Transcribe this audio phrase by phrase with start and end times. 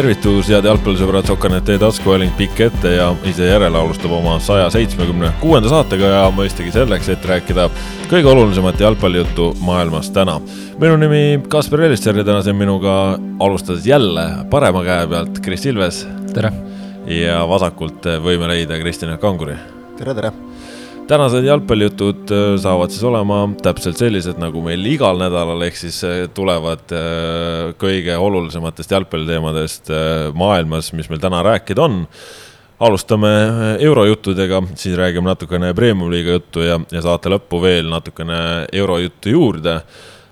[0.00, 5.28] tervitus, head jalgpallisõbrad, Sokanet teie taskuhääling pikk ette ja ise järele alustab oma saja seitsmekümne
[5.42, 7.66] kuuenda saatega ja mõistagi selleks, et rääkida
[8.08, 10.38] kõige olulisemat jalgpallijuttu maailmas täna.
[10.80, 16.06] minu nimi Kaspar Elisser ja täna siin minuga alustades jälle parema käe pealt Kris Ilves.
[16.32, 16.52] tere!
[17.06, 19.58] ja vasakult võime leida Kristjan Kanguri.
[19.98, 20.32] tere, tere!
[21.10, 26.20] Tänased jalgpallijutud äh, saavad siis olema täpselt sellised, nagu meil igal nädalal, ehk siis äh,
[26.34, 29.90] tulevad äh, kõige olulisematest jalgpalliteemadest
[30.38, 32.04] maailmas, mis meil täna rääkida on.
[32.80, 33.28] alustame
[33.78, 38.38] eurojuttudega, siis räägime natukene Premium-liiga juttu ja, ja saate lõppu veel natukene
[38.72, 39.74] eurojuttu juurde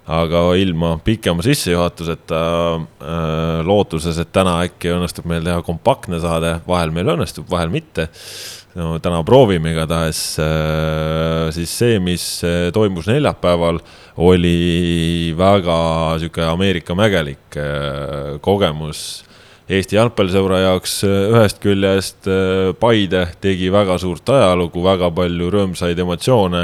[0.08, 2.39] aga ilma pikema sissejuhatuseta
[3.69, 8.08] lootuses, et täna äkki õnnestub meil teha kompaktne saade, vahel meil õnnestub, vahel mitte
[8.78, 13.80] no täna proovime igatahes, äh, siis see, mis äh, toimus neljapäeval,
[14.28, 15.78] oli väga
[16.22, 19.24] sihuke Ameerika mägelik äh, kogemus
[19.68, 22.24] Eesti jalgpallisõbra jaoks ühest küljest
[22.80, 26.62] Paide tegi väga suurt ajalugu, väga palju rõõmsaid emotsioone.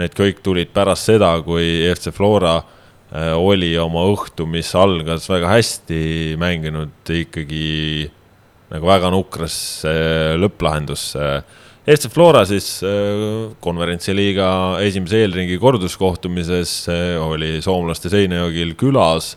[0.00, 2.54] Need kõik tulid pärast seda, kui FC Flora
[3.36, 6.00] oli oma õhtu, mis algas väga hästi,
[6.40, 8.08] mänginud ikkagi
[8.72, 9.56] nagu väga nukras
[10.40, 11.12] lõpplahendus.
[11.86, 14.46] Eesti Flora siis äh, konverentsiliiga
[14.82, 16.72] esimese eelringi korduskohtumises
[17.22, 19.36] oli soomlaste Seinäjokil külas,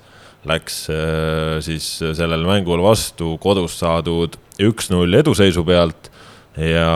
[0.50, 6.10] läks äh, siis sellele mängule vastu kodus saadud üks-null eduseisu pealt
[6.58, 6.90] ja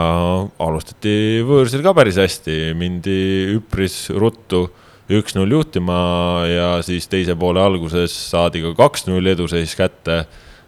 [0.58, 3.18] alustati võõrsil ka päris hästi, mindi
[3.54, 4.66] üpris ruttu
[5.14, 6.00] üks-null juhtima
[6.48, 10.24] ja siis teise poole alguses saadi ka kaks-null eduseis kätte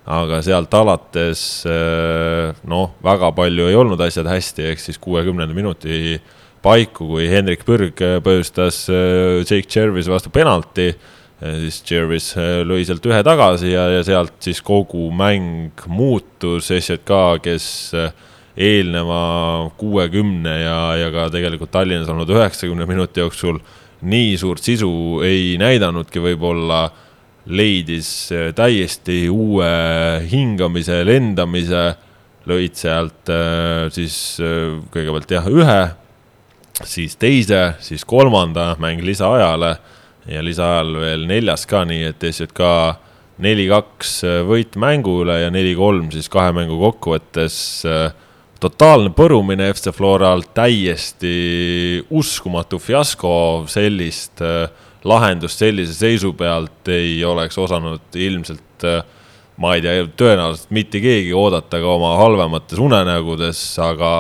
[0.07, 6.15] aga sealt alates eh, noh, väga palju ei olnud asjad hästi, ehk siis kuuekümnenda minuti
[6.63, 10.93] paiku, kui Hendrik Pürg eh, põhjustas eh, Jake Jervis vastu penalti,
[11.37, 12.31] siis Jervis
[12.65, 17.67] lõi sealt ühe tagasi ja, ja sealt siis kogu mäng muutus, SJK, kes
[18.57, 19.19] eelneva
[19.77, 23.61] kuuekümne ja, ja ka tegelikult Tallinnas olnud üheksakümne minuti jooksul
[24.09, 26.87] nii suurt sisu ei näidanudki võib-olla
[27.47, 29.69] leidis äh, täiesti uue
[30.31, 31.85] hingamise, lendamise,
[32.47, 35.81] lõid sealt äh, siis äh, kõigepealt jah, ühe,
[36.85, 39.77] siis teise, siis kolmanda mäng lisaajale
[40.31, 42.71] ja lisaajal veel neljas ka, nii et SJK
[43.43, 47.59] neli-kaks võit mängu üle ja neli-kolm siis kahe mängu kokkuvõttes
[48.61, 53.33] totaalne põrumine FC Floral, täiesti uskumatu fiasko,
[53.71, 54.69] sellist äh,
[55.07, 59.03] lahendust sellise seisu pealt ei oleks osanud ilmselt, äh,
[59.63, 64.11] ma ei tea, tõenäoliselt mitte keegi oodata ka oma halvemates unenägudes, aga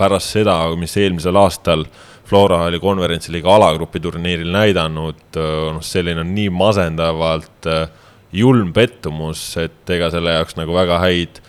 [0.00, 1.84] pärast seda, mis eelmisel aastal
[2.30, 7.88] Flora oli konverentsiliiga alagrupi turniiril näidanud, äh, noh, selline on nii masendavalt äh,
[8.32, 11.40] julm pettumus, et ega selle jaoks nagu väga häid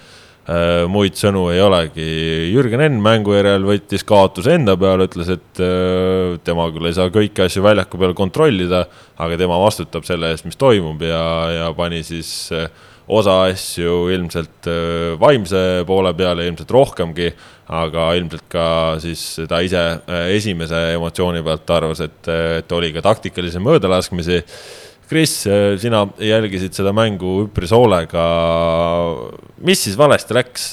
[0.91, 2.05] muid sõnu ei olegi.
[2.51, 7.11] Jürgen Enn mängu järel võttis kaotuse enda peale, ütles, et äh, tema küll ei saa
[7.13, 8.85] kõiki asju väljaku peal kontrollida,
[9.21, 11.23] aga tema vastutab selle eest, mis toimub ja,
[11.55, 12.67] ja pani siis äh,
[13.11, 14.67] osa asju ilmselt
[15.19, 17.31] vaimse poole peale, ilmselt rohkemgi,
[17.75, 18.65] aga ilmselt ka
[19.03, 19.81] siis ta ise
[20.31, 24.39] esimese emotsiooni pealt arvas, et, et oli ka taktikalisi möödalaskmisi
[25.11, 25.33] Kris,
[25.83, 28.23] sina jälgisid seda mängu üpris hoolega.
[29.59, 30.69] mis siis valesti läks,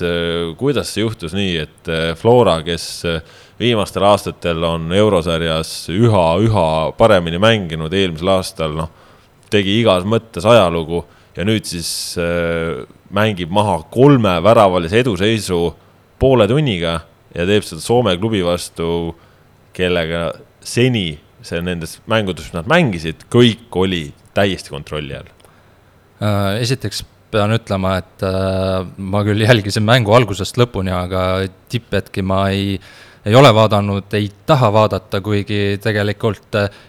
[0.61, 1.91] kuidas see juhtus nii, et
[2.21, 2.87] Flora, kes
[3.59, 6.67] viimastel aastatel on eurosarjas üha, üha
[6.99, 8.93] paremini mänginud, eelmisel aastal noh,
[9.51, 11.03] tegi igas mõttes ajalugu
[11.39, 12.85] ja nüüd siis äh,
[13.15, 15.61] mängib maha kolmeväravalise eduseisu
[16.19, 17.01] poole tunniga
[17.35, 19.15] ja teeb seda Soome klubi vastu,
[19.77, 20.31] kellega
[20.65, 25.31] seni see nendes mängudes, mis nad mängisid, kõik oli täiesti kontrolli all?
[26.23, 32.47] Äh, esiteks pean ütlema, et äh, ma küll jälgisin mängu algusest lõpuni, aga tipphetki ma
[32.55, 32.79] ei,
[33.29, 36.81] ei ole vaadanud, ei taha vaadata, kuigi tegelikult äh,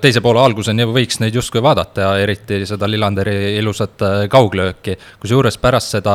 [0.00, 4.00] teise poole alguseni võiks neid justkui vaadata ja eriti seda Lillanderi ilusat
[4.32, 4.96] kauglööki.
[5.20, 6.14] kusjuures pärast seda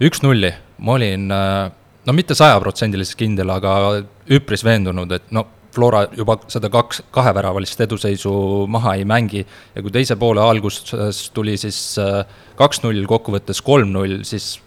[0.00, 3.74] üks-nulli ma olin no mitte sajaprotsendiliselt kindel, aga
[4.32, 8.32] üpris veendunud, et no Flora juba seda kaks, kaheväravalist eduseisu
[8.70, 12.22] maha ei mängi ja kui teise poole alguses tuli siis äh,
[12.58, 14.58] kaks-null, kokkuvõttes kolm-null, siis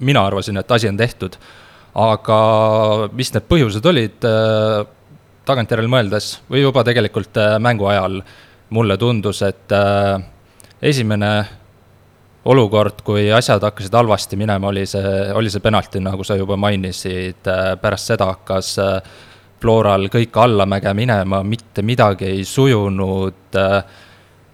[0.00, 1.36] mina arvasin, et asi on tehtud.
[2.00, 2.40] aga
[3.18, 4.84] mis need põhjused olid, äh,
[5.44, 8.20] tagantjärele mõeldes või juba tegelikult äh, mängu ajal
[8.70, 9.72] mulle tundus, et
[10.80, 11.30] esimene
[12.44, 17.44] olukord, kui asjad hakkasid halvasti minema, oli see, oli see penalti, nagu sa juba mainisid,
[17.82, 19.18] pärast seda hakkas äh,
[19.60, 23.50] Floral kõik allamäge minema, mitte midagi ei sujunud.
[23.56, 23.82] Äh,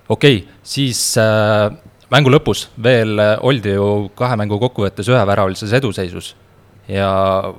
[0.08, 1.68] okei okay,, siis äh,
[2.10, 6.34] mängu lõpus veel oldi ju kahe mängu kokkuvõttes üheväralises eduseisus
[6.88, 7.08] ja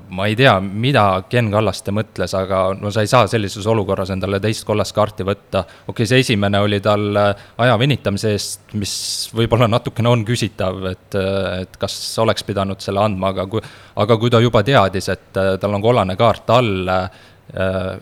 [0.10, 4.40] ma ei tea, mida Ken Kallaste mõtles, aga no sa ei saa sellises olukorras endale
[4.44, 5.64] teist kollast kaarti võtta.
[5.64, 8.94] okei okay,, see esimene oli tal aja venitamise eest, mis
[9.36, 11.20] võib-olla natukene on küsitav, et,
[11.62, 13.64] et kas oleks pidanud selle andma, aga kui,
[13.96, 16.94] aga kui ta juba teadis, et tal on kollane kaart all,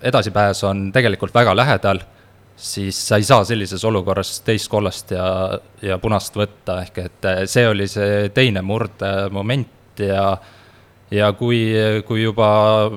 [0.01, 1.99] edasipääs on tegelikult väga lähedal,
[2.55, 5.25] siis sa ei saa sellises olukorras teist kollast ja,
[5.81, 10.25] ja punast võtta, ehk et see oli see teine murdemoment ja
[11.11, 11.59] ja kui,
[12.07, 12.47] kui juba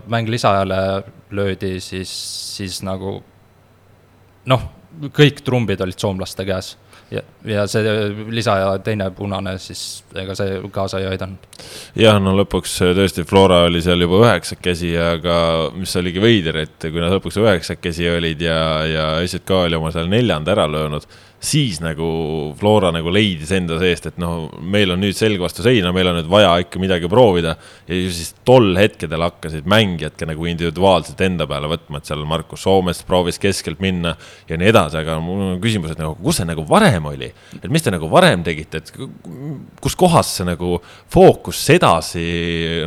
[0.08, 2.10] mäng lisaajale löödi, siis,
[2.56, 3.18] siis nagu
[4.48, 4.68] noh,
[5.14, 6.72] kõik trumbid olid soomlaste käes
[7.10, 7.92] ja, ja see
[8.34, 11.60] lisaja teine punane, siis ega see kaasa ei aidanud.
[11.98, 15.38] jah, no lõpuks tõesti Flora oli seal juba üheksakesi, aga
[15.76, 20.10] mis oligi veider, et kui nad lõpuks üheksakesi olid ja, ja SK oli oma seal
[20.12, 21.08] neljanda ära löönud
[21.38, 22.06] siis nagu
[22.58, 26.18] Flora nagu leidis enda seest, et noh, meil on nüüd selg vastu seina, meil on
[26.18, 27.54] nüüd vaja ikka midagi proovida.
[27.86, 32.24] ja ju siis tol hetkedel hakkasid mängijad ka nagu individuaalselt enda peale võtma, et seal
[32.26, 34.16] Markus Soomest proovis keskelt minna
[34.48, 37.30] ja nii edasi, aga mul on küsimus, et nagu kus see nagu varem oli,
[37.62, 38.92] et mis te nagu varem tegite, et
[39.80, 40.80] kus kohas see nagu
[41.12, 42.26] fookus sedasi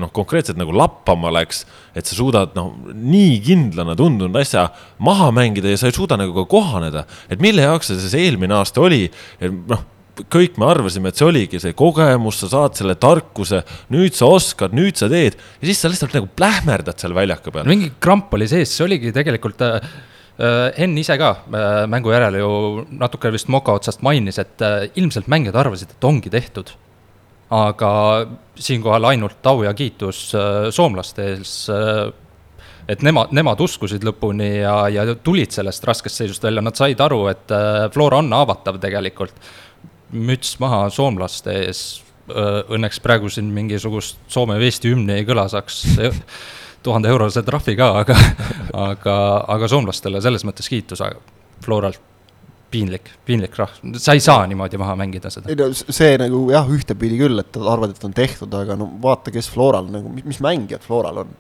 [0.01, 1.63] noh, konkreetselt nagu lappama läks,
[1.95, 4.68] et sa suudad noh, nii kindlana tundunud asja
[5.03, 8.40] maha mängida ja sa ei suuda nagu ka kohaneda, et mille jaoks see siis eelmine
[8.41, 9.05] eelmine aasta oli,
[9.69, 9.88] noh
[10.31, 13.61] kõik me arvasime, et see oligi see kogemus, sa saad selle tarkuse,
[13.93, 17.69] nüüd sa oskad, nüüd sa teed ja siis sa lihtsalt nagu plähmerdad seal väljaka peal.
[17.69, 19.79] mingi kramp oli sees, see oligi tegelikult äh,
[20.38, 22.51] äh, Henn ise ka äh, mängu järel ju
[22.91, 26.75] natuke vist moka otsast mainis, et äh, ilmselt mängijad arvasid, et ongi tehtud.
[27.51, 27.91] aga
[28.55, 30.29] siinkohal ainult au ja kiitus
[30.71, 31.55] soomlaste ees
[32.91, 37.23] et nemad, nemad uskusid lõpuni ja, ja tulid sellest raskest seisust välja, nad said aru,
[37.31, 39.35] et äh, Flora on haavatav tegelikult.
[40.11, 41.81] müts maha soomlaste ees,
[42.29, 45.83] äh, õnneks praegu siin mingisugust Soome või Eesti hümni ei kõla, saaks
[46.85, 48.17] tuhande eurose trahvi ka, aga,
[48.89, 49.17] aga,
[49.55, 51.03] aga soomlastele selles mõttes kiitus
[51.61, 52.09] Floralt
[52.71, 55.51] piinlik, piinlik rah-, sa ei saa niimoodi maha mängida seda.
[55.51, 59.31] ei no see nagu jah, ühtepidi küll, et arvad, et on tehtud, aga no vaata,
[59.35, 61.33] kes Floral nagu, mis mängijad Floral on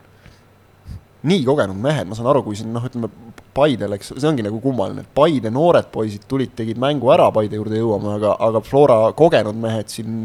[1.27, 3.09] nii kogenud mehed, ma saan aru, kui siin noh, ütleme
[3.53, 7.59] Paidel, eks, see ongi nagu kummaline, et Paide noored poisid tulid, tegid mängu ära, Paide
[7.59, 10.23] juurde jõuame, aga, aga Flora kogenud mehed siin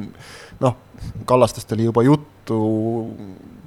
[0.63, 0.81] noh,
[1.29, 2.59] Kallastest oli juba juttu,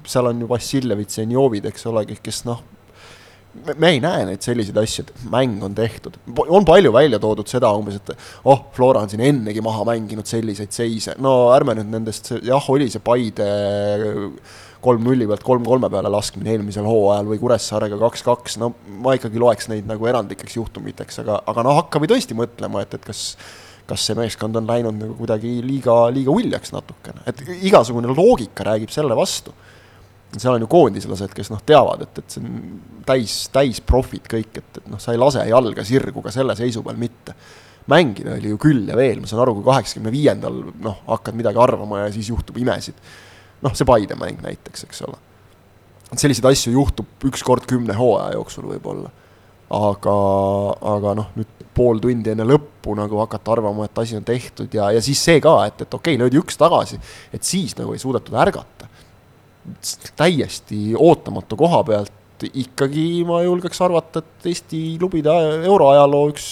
[0.08, 2.64] seal on ju Vassiljevits ja Njovid, eks ole, kes noh,
[3.50, 6.16] me ei näe neid selliseid asju, et mäng on tehtud.
[6.46, 8.12] on palju välja toodud seda umbes, et
[8.44, 12.90] oh, Flora on siin ennegi maha mänginud selliseid seise, no ärme nüüd nendest, jah, oli
[12.90, 13.48] see Paide
[14.84, 18.72] kolm nulli pealt kolm kolme peale laskmine eelmisel hooajal või Kuressaarega kaks-kaks, no
[19.04, 23.04] ma ikkagi loeks neid nagu erandlikeks juhtumiteks, aga, aga noh, hakkame tõesti mõtlema, et, et
[23.06, 23.34] kas
[23.90, 28.92] kas see meeskond on läinud nagu kuidagi liiga, liiga uljaks natukene, et igasugune loogika räägib
[28.94, 29.54] selle vastu.
[30.36, 32.60] seal on ju koondislased, kes noh, teavad, et, et see on
[33.06, 36.84] täis, täis profid kõik, et, et noh, sa ei lase jalga sirgu ka selle seisu
[36.86, 37.34] peal mitte.
[37.90, 41.58] Mängida oli ju küll ja veel, ma saan aru, kui kaheksakümne viiendal noh, hakkad midagi
[41.58, 43.00] arvama ja siis juhtub imesid
[43.64, 45.18] noh, see Paide mäng näiteks, eks ole.
[46.10, 49.12] et selliseid asju juhtub üks kord kümne hooaja jooksul võib-olla.
[49.70, 50.14] aga,
[50.96, 54.90] aga noh, nüüd pool tundi enne lõppu nagu hakata arvama, et asi on tehtud ja,
[54.96, 56.98] ja siis see ka, et, et okei okay,, löödi üks tagasi,
[57.32, 58.88] et siis nagu ei suudetud ärgata.
[60.16, 65.32] täiesti ootamatu koha pealt ikkagi ma julgeks arvata, et Eesti klubide
[65.68, 66.46] euroajaloo üks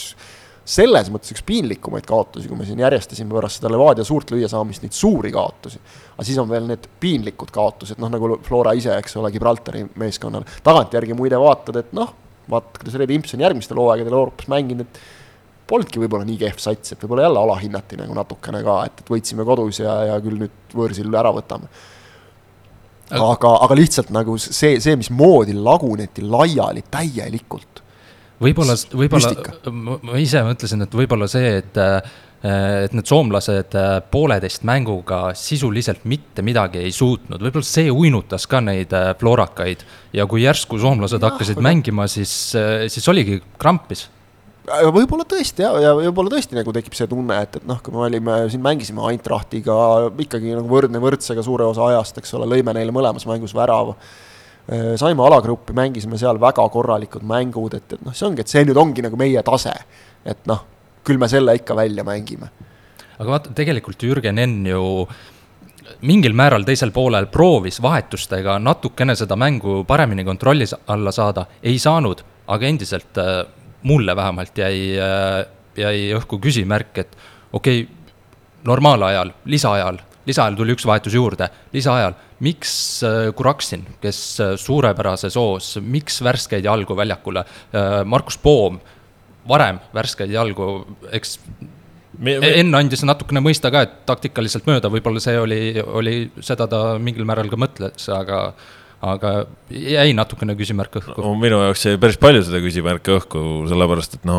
[0.69, 4.97] selles mõttes üks piinlikumaid kaotusi, kui me siin järjestasime pärast seda Levadia suurt lüüasaamist neid
[4.97, 5.81] suuri kaotusi.
[6.15, 10.45] aga siis on veel need piinlikud kaotused, noh nagu Flora ise, eks ole, Gibraltari meeskonnal.
[10.65, 12.13] tagantjärgi muide vaatad, et noh,
[12.51, 15.01] vaata, kuidas Red Imps on järgmistel hooaegadel Euroopas mänginud, et
[15.69, 19.49] polnudki võib-olla nii kehv sats, et võib-olla jälle alahinnati nagu natukene ka, et, et võitsime
[19.49, 21.73] kodus ja, ja küll nüüd võõrsil ära võtame.
[23.17, 27.88] aga, aga lihtsalt nagu see, see, mismoodi laguneti laiali täielikult
[28.43, 29.35] võib-olla, võib-olla,
[29.73, 31.83] ma ise mõtlesin, et võib-olla see, et
[32.39, 38.61] et need soomlased äh, pooleteist mänguga sisuliselt mitte midagi ei suutnud, võib-olla see uinutas ka
[38.63, 39.83] neid äh, floorakaid.
[40.15, 41.65] ja kui järsku soomlased ja, hakkasid aga...
[41.67, 44.07] mängima, siis, äh, siis oligi krampis.
[44.69, 48.05] Võib-olla tõesti ja, ja võib-olla tõesti nagu tekib see tunne, et, et noh, kui me
[48.07, 49.75] olime siin mängisime Eintrachtiga
[50.13, 54.28] ikkagi nagu võrdne võrdsega suure osa ajast, eks ole, lõime neile mõlemas mängus värava Äh,
[55.01, 58.77] saime alagruppi, mängisime seal väga korralikud mängud, et, et noh, see ongi, et see nüüd
[58.77, 59.73] ongi nagu meie tase.
[60.29, 60.61] et noh,
[61.09, 62.51] küll me selle ikka välja mängime.
[63.19, 64.83] aga vaata, tegelikult Jürgen Enn ju
[66.07, 72.23] mingil määral teisel poolel proovis vahetustega natukene seda mängu paremini kontrolli alla saada, ei saanud,
[72.47, 73.45] aga endiselt äh,
[73.83, 75.47] mulle vähemalt jäi, äh,
[75.77, 77.17] jäi õhku küsimärk, et
[77.53, 77.95] okei okay,,
[78.69, 82.73] normaalajal, lisaajal, lisaajal tuli üks vahetus juurde, lisaajal, miks
[83.07, 87.45] äh, Kuraksin, kes äh, suurepärases hoos, miks värskeid jalgu väljakule,
[88.07, 88.79] Markus Poom,
[89.49, 90.71] varem värskeid jalgu,
[91.15, 91.39] eks
[92.19, 92.53] me, me...
[92.61, 97.27] Enn andis natukene mõista ka, et taktikaliselt mööda, võib-olla see oli, oli, seda ta mingil
[97.29, 98.43] määral ka mõtles, aga
[98.99, 99.33] aga
[99.71, 101.35] jäi natukene küsimärk õhku no,.
[101.39, 104.39] minu jaoks jäi päris palju seda küsimärki õhku, sellepärast et no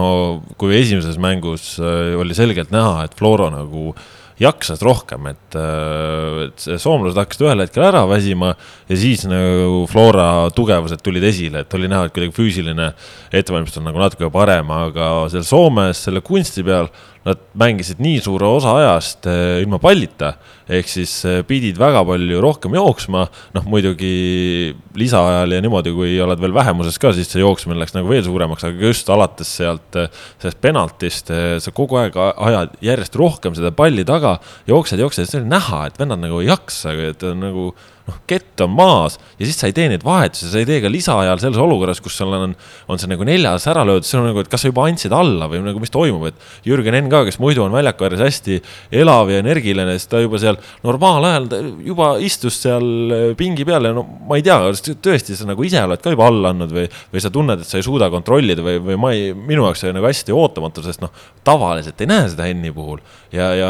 [0.60, 3.94] kui esimeses mängus äh, oli selgelt näha, et Flora nagu
[4.40, 8.54] jaksas rohkem, et, äh, et soomlased hakkasid ühel hetkel ära väsima
[8.90, 12.92] ja siis nagu Flora tugevused tulid esile, et oli näha, et kuidagi füüsiline
[13.36, 16.92] ettevalmistus on nagu natuke parem, aga seal Soomes selle kunsti peal
[17.30, 20.34] nad mängisid nii suure osa ajast eh, ilma pallita,
[20.70, 26.42] ehk siis eh, pidid väga palju rohkem jooksma, noh muidugi lisaajal ja niimoodi, kui oled
[26.42, 30.10] veel vähemuses ka, siis see jooksmine läks nagu veel suuremaks, aga just alates sealt, eh,
[30.42, 31.32] sellest penaltist,
[31.64, 34.38] sa kogu aeg ajad järjest rohkem seda palli taga,
[34.70, 37.72] jooksed, jooksed, siis oli näha, et vennad nagu ei jaksa, et nagu
[38.10, 40.92] noh, kett on maas ja siis sa ei tee neid vahetusi, sa ei tee ka
[40.92, 42.56] lisaajal selles olukorras, kus sul on,
[42.90, 45.50] on see nagu neljas ära löödud, see on nagu, et kas sa juba andsid alla
[45.52, 48.60] või nagu mis toimub, et Jürgen Enn ka, kes muidu on väljaku ääres hästi
[49.02, 51.48] elav ja energiline, siis ta juba seal normaalajal
[51.86, 54.58] juba istus seal äh, pingi peal ja no ma ei tea,
[55.04, 57.80] tõesti, sa nagu ise oled ka juba alla andnud või, või sa tunned, et sa
[57.80, 61.14] ei suuda kontrollida või, või ma ei, minu jaoks oli nagu hästi ootamatu, sest noh,
[61.46, 63.02] tavaliselt ei näe seda Enni puhul.
[63.34, 63.70] Ja, ja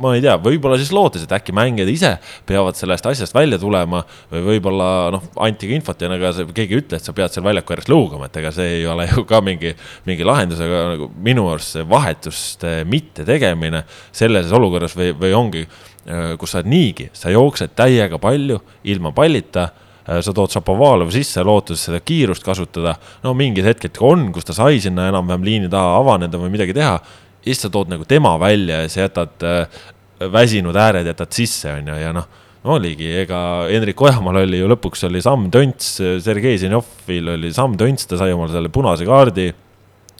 [0.00, 2.12] ma ei tea, võib-olla siis lootes, et äkki mängijad ise
[2.48, 6.54] peavad sellest asjast välja välja tulema või võib-olla noh, anti ka infot ja ega nagu
[6.54, 9.08] keegi ei ütle, et sa pead seal väljaku ääres lõugama, et ega see ei ole
[9.10, 9.74] ju ka mingi,
[10.06, 15.66] mingi lahendus, aga nagu minu arust see vahetuste mittetegemine selles olukorras või, või ongi,
[16.06, 18.60] äh, kus sa oled niigi, sa jooksed täiega palju
[18.92, 24.30] ilma pallita äh, sa tood Šapovalovi sisse lootuses seda kiirust kasutada, no mingid hetked on,
[24.34, 26.98] kus ta sai sinna enam-vähem liini taha avaneda või midagi teha,
[27.40, 29.80] ja siis sa tood nagu tema välja ja sa jätad äh,
[30.20, 32.28] väsinud ääred jätad sisse, on ju, ja noh
[32.68, 33.40] oligi, ega
[33.70, 38.34] Hendrik Ojamaal oli ju lõpuks oli Sam Tönts, Sergei Zenjovil oli Sam Tönts, ta sai
[38.36, 39.48] omale selle punase kaardi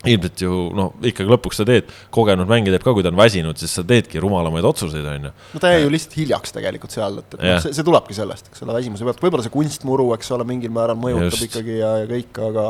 [0.08, 3.58] ilmselt ju noh, ikkagi lõpuks sa teed, kogenud mängija teeb ka, kui ta on väsinud,
[3.60, 5.32] siis sa teedki rumalamaid otsuseid, on ju.
[5.52, 8.48] no ta jäi ju lihtsalt hiljaks tegelikult seal, et, et noh, see, see tulebki sellest,
[8.48, 11.50] eks ole, väsimuse pealt, võib-olla see kunstmuru, eks ole, mingil määral mõjutab Just.
[11.50, 12.66] ikkagi ja, ja kõik, aga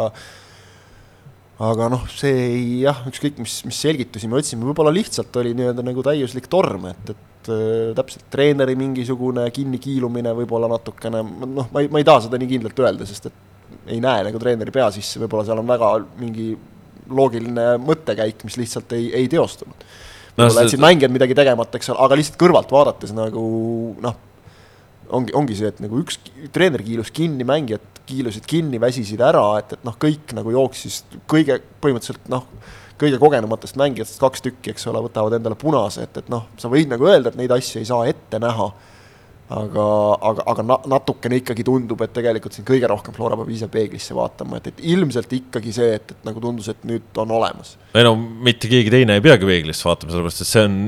[1.70, 5.86] aga noh, see ei jah, ükskõik mis, mis selgitusi me otsime, võib-olla lihtsalt oli nii-öelda
[5.86, 11.88] nagu täiuslik torm, et, et äh, täpselt treeneri mingisugune kinnikiilumine võib-olla natukene, noh, ma ei,
[11.92, 15.20] ma ei taha seda nii kindlalt öelda, sest et ei näe nagu treeneri pea sisse,
[15.22, 16.52] võib-olla seal on väga mingi
[17.10, 19.86] loogiline mõttekäik, mis lihtsalt ei, ei teostunud.
[20.36, 23.44] võib-olla jätsid mängijad midagi tegemata, eks ole, aga lihtsalt kõrvalt vaadates nagu
[24.02, 24.18] noh,
[25.16, 26.20] ongi, ongi see, et nagu üks
[26.54, 31.60] treener kiilus kinni, mängijad kiilusid kinni, väsisid ära, et, et noh, kõik nagu jooksis kõige,
[31.82, 32.46] põhimõtteliselt noh,
[33.00, 36.90] kõige kogenumatest mängijatest kaks tükki, eks ole, võtavad endale punase, et, et noh, sa võid
[36.92, 38.68] nagu öelda, et neid asju ei saa ette näha,
[39.50, 39.86] aga,
[40.30, 44.16] aga, aga na-, natukene ikkagi tundub, et tegelikult siin kõige rohkem Flora peab ise peeglisse
[44.16, 47.74] vaatama, et, et ilmselt ikkagi see, et, et nagu tundus, et nüüd on olemas.
[47.94, 50.78] ei no mitte keegi teine ei peagi peeglisse vaatama, sellepärast et see on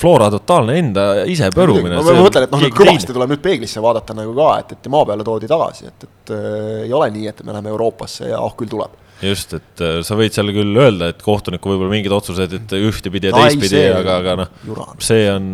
[0.00, 1.98] Flora totaalne enda ise põrumine.
[2.00, 5.26] ma mõtlen, et noh, kõvasti tuleb nüüd peeglisse vaadata nagu ka, et, et maa peale
[5.26, 8.72] toodi tagasi, et, et äh, ei ole nii, et me läheme Euroopasse ja ah küll
[8.72, 12.74] tuleb just, et äh, sa võid seal küll öelda, et kohtuniku võib-olla mingid otsused, et
[12.78, 15.46] ühtepidi ja teistpidi, aga, aga noh, see on,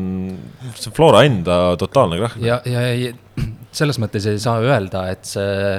[0.76, 2.38] see on Flora enda totaalne krahh.
[2.42, 3.46] ja, ja, ja
[3.76, 5.78] selles mõttes ei saa öelda, et see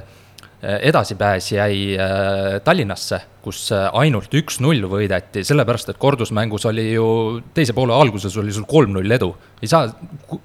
[0.62, 7.08] edasipääs jäi äh, Tallinnasse, kus ainult üks-null võideti, sellepärast et kordusmängus oli ju
[7.56, 9.30] teise poole alguses oli sul kolm-null edu.
[9.62, 9.88] ei saa,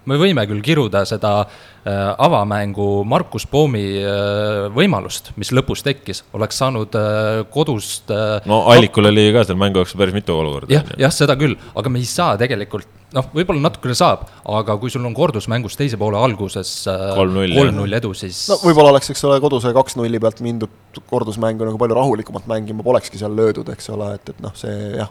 [0.04, 6.20] me võime küll kiruda seda äh, Äh, avamängu Markus Poomi äh, võimalust, mis lõpus tekkis,
[6.30, 8.12] oleks saanud äh, kodust.
[8.46, 10.70] no Allikul oli ka seal mängu jooksul päris mitu olukorda.
[10.70, 14.26] jah, jah, seda küll, aga me ei saa tegelikult noh, võib-olla natukene saab,
[14.58, 18.44] aga kui sul on kordusmängus teise poole alguses kolm-null edu, siis.
[18.52, 23.20] no võib-olla oleks, eks ole, koduse kaks-nulli pealt mindud kordusmängu nagu palju rahulikumalt mängima, polekski
[23.20, 25.10] seal löödud, eks ole, et, et noh, see jah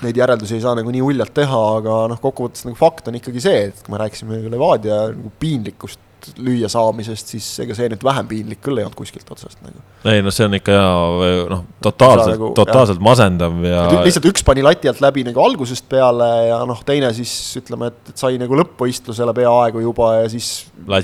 [0.00, 3.42] neid järeldusi ei saa nagu nii uljalt teha, aga noh, kokkuvõttes nagu fakt on ikkagi
[3.44, 6.00] see, et kui me rääkisime Levadia nagu piinlikust
[6.40, 9.82] lüüa saamisest, siis ega see nüüd vähem piinlik küll ei olnud kuskilt otsast nagu.
[10.10, 13.04] ei noh, see on ikka jaa, noh, totaalselt nagu,, totaalselt jah.
[13.08, 13.84] masendav ja.
[14.06, 18.12] lihtsalt üks pani lati alt läbi nagu algusest peale ja noh, teine siis ütleme, et,
[18.14, 20.50] et sai nagu lõppvõistlusele peaaegu juba ja siis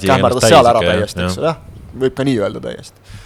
[0.04, 1.62] kähmerdas seal ära täiesti, eks ole, jah,
[2.06, 3.16] võib ka nii öelda täiesti.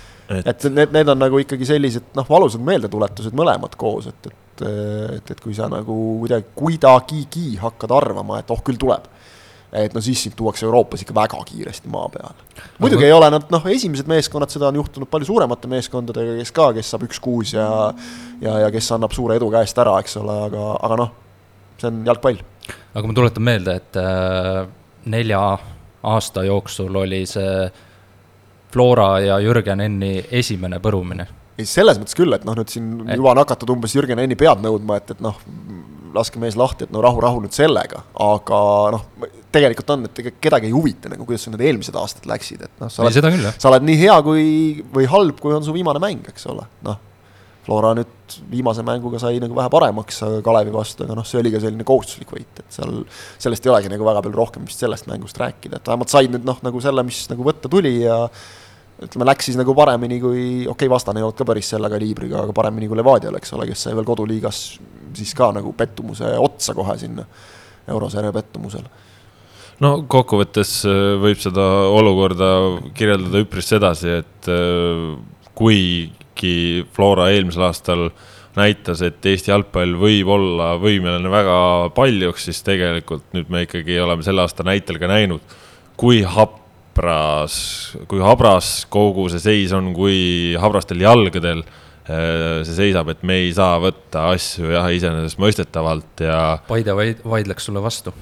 [0.40, 4.38] et, et need, need on nagu ikkagi sellised noh, valusad meeldetuletused mõlemad koos, et, et
[4.60, 9.06] et, et, et kui sa nagu kuidagi, kuidagigi hakkad arvama, et oh, küll tuleb,
[9.72, 12.46] et no siis sind tuuakse Euroopas ikka väga kiiresti maa peale.
[12.78, 16.70] muidugi ei ole nad noh, esimesed meeskonnad, seda on juhtunud palju suuremate meeskondadega, kes ka,
[16.76, 17.68] kes saab üks-kuus ja
[18.40, 21.12] ja, ja kes annab suure edu käest ära, eks ole, aga, aga noh,
[21.80, 22.40] see on jalgpall.
[22.94, 24.64] aga ma tuletan meelde, et äh,
[25.10, 25.44] nelja
[26.02, 27.70] aasta jooksul oli see
[28.72, 31.26] Flora ja Jürgen Enni esimene põrumine.
[31.58, 33.16] ei, selles mõttes küll, et noh, nüüd siin et...
[33.18, 35.38] juba on hakatud umbes Jürgen Enni pead nõudma, et, et noh,
[36.14, 38.60] laske mees lahti, et no rahu, rahu nüüd sellega, aga
[38.96, 39.04] noh,
[39.54, 42.82] tegelikult on, et ega kedagi ei huvita nagu, kuidas sul need eelmised aastad läksid, et
[42.82, 44.44] noh, sa oled, sa oled nii hea kui,
[44.94, 47.06] või halb, kui on su viimane mäng, eks ole, noh.
[47.60, 51.60] Flora nüüd viimase mänguga sai nagu vähe paremaks Kalevi vastu, aga noh, see oli ka
[51.60, 53.02] selline kohustuslik võit, et seal,
[53.42, 56.46] sellest ei olegi nagu väga palju rohkem vist sellest mängust rääkida, et vähemalt said nüüd
[56.48, 58.16] noh, nagu selle, mis nagu võtta tuli ja
[59.04, 62.46] ütleme, läks siis nagu paremini kui, okei okay,, vastane ei olnud ka päris selle kaliibriga,
[62.46, 64.64] aga paremini kui Levadial, eks ole, kes sai veel koduliigas
[65.20, 67.28] siis ka nagu pettumuse otsa kohe sinna
[67.92, 69.08] eurosarja pettumusele
[69.84, 72.50] no kokkuvõttes äh, võib seda olukorda
[72.96, 75.06] kirjeldada üpris sedasi, et äh,
[75.58, 78.08] kuigi Flora eelmisel aastal
[78.58, 81.58] näitas, et Eesti jalgpall võib olla võimeline väga
[81.96, 85.44] paljuks, siis tegelikult nüüd me ikkagi oleme selle aasta näitel ka näinud,
[86.00, 86.58] kui happ
[87.00, 87.56] habras,
[88.08, 93.52] kui habras kogu see seis on, kui habrastel jalgadel äh, see seisab, et me ei
[93.56, 96.58] saa võtta asju jah, iseenesestmõistetavalt ja.
[96.68, 98.12] Paide vaid-, vaidleks sulle vastu?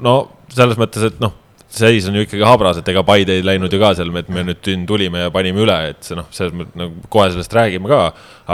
[0.00, 0.14] no
[0.56, 1.34] selles mõttes, et noh
[1.76, 4.44] seis on ju ikkagi habras, et ega Paide ei läinud ju ka seal, et me
[4.46, 8.00] nüüd tulime ja panime üle, et see noh, selles mõttes nagu kohe sellest räägime ka.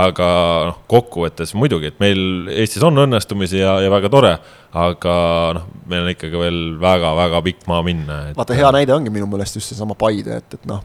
[0.02, 0.26] aga
[0.71, 4.32] noh, kokkuvõttes muidugi, et meil Eestis on õnnestumisi ja, ja väga tore,
[4.73, 5.14] aga
[5.59, 8.37] noh, meil on ikkagi veel väga-väga pikk maa minna et....
[8.38, 10.81] vaata, hea näide ongi minu meelest just seesama Paide, et, et noh,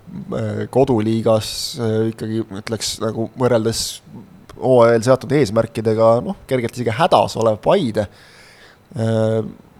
[0.73, 1.51] koduliigas
[2.11, 3.85] ikkagi ütleks nagu võrreldes
[4.57, 8.09] hooajal seatud eesmärkidega noh, kergelt isegi hädas olev Paide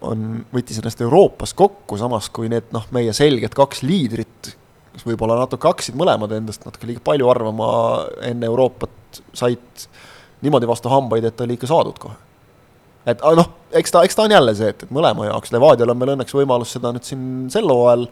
[0.06, 4.52] on, võttis ennast Euroopas kokku, samas kui need noh, meie selged kaks liidrit,
[4.94, 7.68] kes võib-olla natuke hakkasid mõlemad endast natuke liiga palju arvama
[8.26, 9.86] enne Euroopat, said
[10.44, 12.16] niimoodi vastu hambaid, et oli ikka saadud kohe.
[13.08, 15.98] et noh, eks ta, eks ta on jälle see, et, et mõlema jaoks, Levadial on
[15.98, 18.06] meil õnneks võimalus seda nüüd siin sel hooajal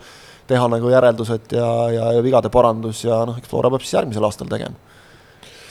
[0.46, 4.26] teha nagu järeldused ja, ja, ja vigade parandus ja noh, eks Flora peab siis järgmisel
[4.26, 4.78] aastal tegema.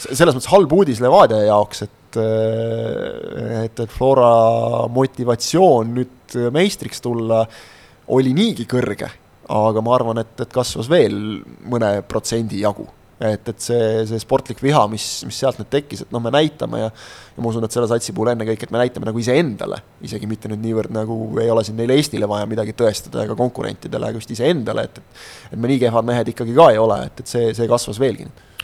[0.05, 7.45] selles mõttes halb uudis Levadia jaoks, et et, et, et Flora motivatsioon nüüd meistriks tulla
[8.13, 9.09] oli niigi kõrge,
[9.51, 11.17] aga ma arvan, et, et kasvas veel
[11.69, 12.87] mõne protsendi jagu.
[13.15, 16.81] Et, et see, see sportlik viha, mis, mis sealt nüüd tekkis, et noh, me näitame
[16.81, 20.27] ja ja ma usun, et selle satsi puhul ennekõike, et me näitame nagu iseendale, isegi
[20.27, 24.19] mitte nüüd niivõrd nagu ei ole siin neile Eestile vaja midagi tõestada ega konkurentidele, aga
[24.19, 27.31] just iseendale, et et et me nii kehvad mehed ikkagi ka ei ole, et, et
[27.31, 28.27] see, see kasvas veelgi.
[28.27, 28.54] nüüd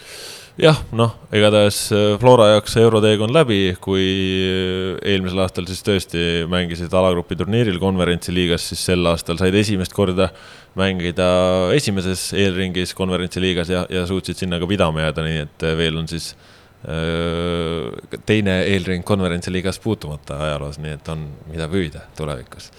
[0.59, 6.23] jah, noh, igatahes äh, Flora jaoks see euroteekond läbi, kui äh, eelmisel aastal siis tõesti
[6.51, 10.31] mängisid alagrupi turniiril konverentsiliigas, siis sel aastal said esimest korda
[10.79, 11.27] mängida
[11.75, 16.09] esimeses eelringis konverentsiliigas ja, ja suutsid sinna ka pidama jääda, nii et äh, veel on
[16.11, 16.33] siis
[18.25, 22.71] teine eelring konverentsiliigas puutumata ajaloos, nii et on, mida püüda tulevikus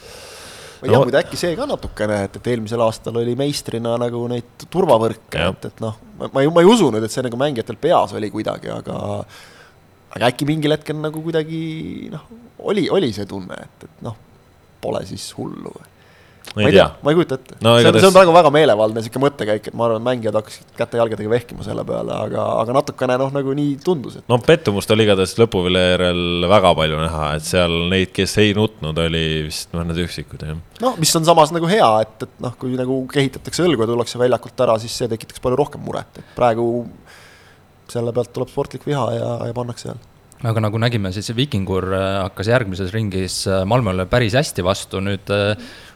[0.83, 3.95] ma ei tea no., muide äkki see ka natukene, et, et eelmisel aastal oli meistrina
[4.03, 7.23] nagu neid turvavõrke, et, et noh, ma, ma ei, ma ei usu nüüd, et see
[7.23, 8.97] nagu mängijatel peas oli kuidagi, aga
[10.13, 11.63] aga äkki mingil hetkel nagu kuidagi
[12.13, 12.27] noh,
[12.67, 14.19] oli, oli see tunne, et, et noh,
[14.83, 15.71] pole siis hullu
[16.57, 17.75] ma ei tea, ma ei kujuta ette no,.
[17.79, 21.33] see on, see on praegu väga meelevaldne sihuke mõttekäik, et ma arvan, mängijad hakkasid käte-jalgadega
[21.33, 24.27] vehkima selle peale, aga, aga natukene noh, nagu nii tundus et....
[24.31, 29.25] no pettumust oli igatahes lõpuviljajärel väga palju näha, et seal neid, kes ei nutnud, oli
[29.49, 30.61] vist mõned üksikud, jah.
[30.85, 34.21] noh, mis on samas nagu hea, et, et noh, kui nagu kehitatakse õlgu ja tullakse
[34.21, 36.69] väljakult ära, siis see tekitaks palju rohkem muret, et praegu
[37.93, 40.12] selle pealt tuleb sportlik viha ja, ja pannakse jälle
[40.49, 45.31] aga nagu nägime, siis Vikingur äh, hakkas järgmises ringis äh, Malmöle päris hästi vastu, nüüd
[45.35, 45.53] äh,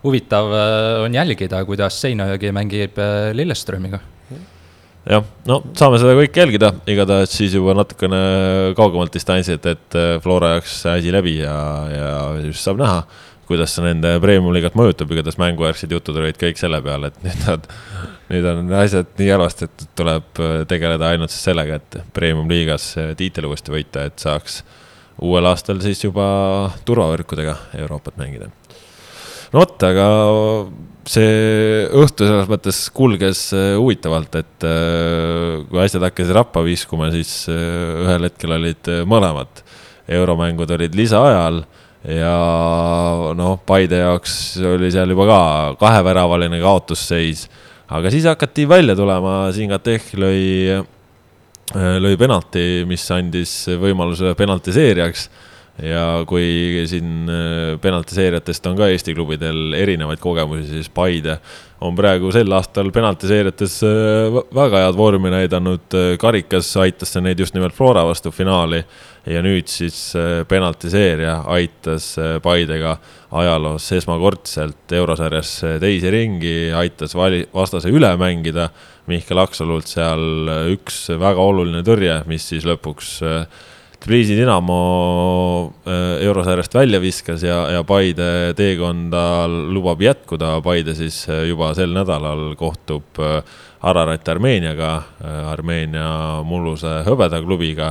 [0.06, 0.52] huvitav
[1.02, 3.00] on jälgida, kuidas Seinajõgi mängib
[3.34, 3.98] Lilleströmiga.
[5.06, 8.20] jah, no saame seda kõike jälgida, igatahes siis juba natukene
[8.78, 11.56] kaugemalt distantsilt, et Flora jaoks asi läbi ja,
[11.90, 12.12] ja
[12.44, 13.00] just saab näha,
[13.50, 17.66] kuidas see nende premium-liigat mõjutab, igatahes mängujärgsed jutud olid kõik selle peale, et nüüd nad
[18.30, 23.48] nüüd on asjad nii halvasti, et tuleb äh, tegeleda ainult siis sellega, et premium-liigas tiitel
[23.50, 24.62] uuesti võita, et saaks
[25.22, 26.26] uuel aastal siis juba
[26.88, 28.50] turvavõrkudega Euroopat mängida.
[29.52, 30.08] no vot, aga
[31.06, 37.44] see õhtu selles mõttes kulges äh, huvitavalt, et äh, kui asjad hakkasid rappa viskuma, siis
[37.52, 39.62] ühel hetkel olid mõlemad
[40.06, 41.62] euromängud olid lisaajal
[42.06, 42.34] ja
[43.34, 44.34] noh, Paide jaoks
[44.74, 45.40] oli seal juba ka
[45.80, 47.46] kaheväravaline kaotusseis
[47.88, 50.40] aga siis hakati välja tulema, Zingatech lõi,
[50.80, 55.28] äh, lõi penalti, mis andis võimaluse penaltiseerijaks.
[55.82, 61.36] Ja kui siin äh, penaltiseeriatest on ka Eesti klubidel erinevaid kogemusi, siis Paide
[61.84, 65.98] on praegu sel aastal penaltiseeriates äh, väga head vormi näidanud.
[66.20, 68.80] karikas aitas see neid just nimelt Flora vastu finaali
[69.26, 70.14] ja nüüd siis
[70.48, 72.96] penaltiseeria aitas Paidega
[73.36, 78.70] ajaloos esmakordselt eurosarjas teise ringi, aitas vali-, vastase üle mängida
[79.10, 83.18] Mihkel Aksalult seal üks väga oluline tõrje, mis siis lõpuks
[84.06, 85.72] Tbilisi Dinamo
[86.22, 90.60] eurosarjast välja viskas ja, ja Paide teekonda lubab jätkuda.
[90.62, 93.18] Paide siis juba sel nädalal kohtub
[93.82, 94.92] Ararat Armeeniaga,
[95.50, 96.06] Armeenia
[96.46, 97.90] mulluse hõbedaklubiga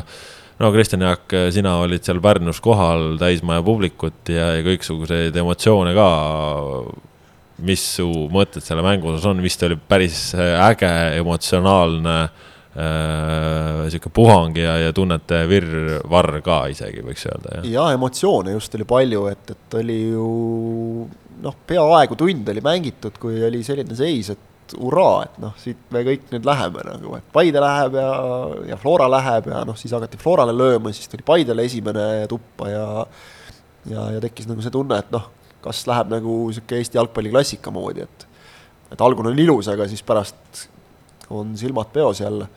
[0.64, 6.10] no Kristjan Jaak, sina olid seal Pärnus kohal, täismaja publikut ja, ja kõiksuguseid emotsioone ka.
[7.60, 14.58] mis su mõtted selle mängu osas on, vist oli päris äge, emotsionaalne äh, sihuke puhang
[14.60, 17.62] ja, ja tunnete virvarr ka isegi võiks öelda.
[17.72, 20.26] ja emotsioone just oli palju, et, et oli ju
[21.46, 26.02] noh, peaaegu tund oli mängitud, kui oli selline seis, et hurraa, et noh, siit me
[26.08, 28.12] kõik nüüd läheme nagu, et Paide läheb ja,
[28.72, 32.86] ja Flora läheb ja noh, siis hakati Florale lööma, siis tuli Paidele esimene tuppa ja
[33.90, 35.28] ja, ja tekkis nagu see tunne, et noh,
[35.64, 38.32] kas läheb nagu niisugune Eesti jalgpalliklassika moodi, et
[38.94, 40.66] et algul on ilus, aga siis pärast
[41.34, 42.48] on silmad peos jälle.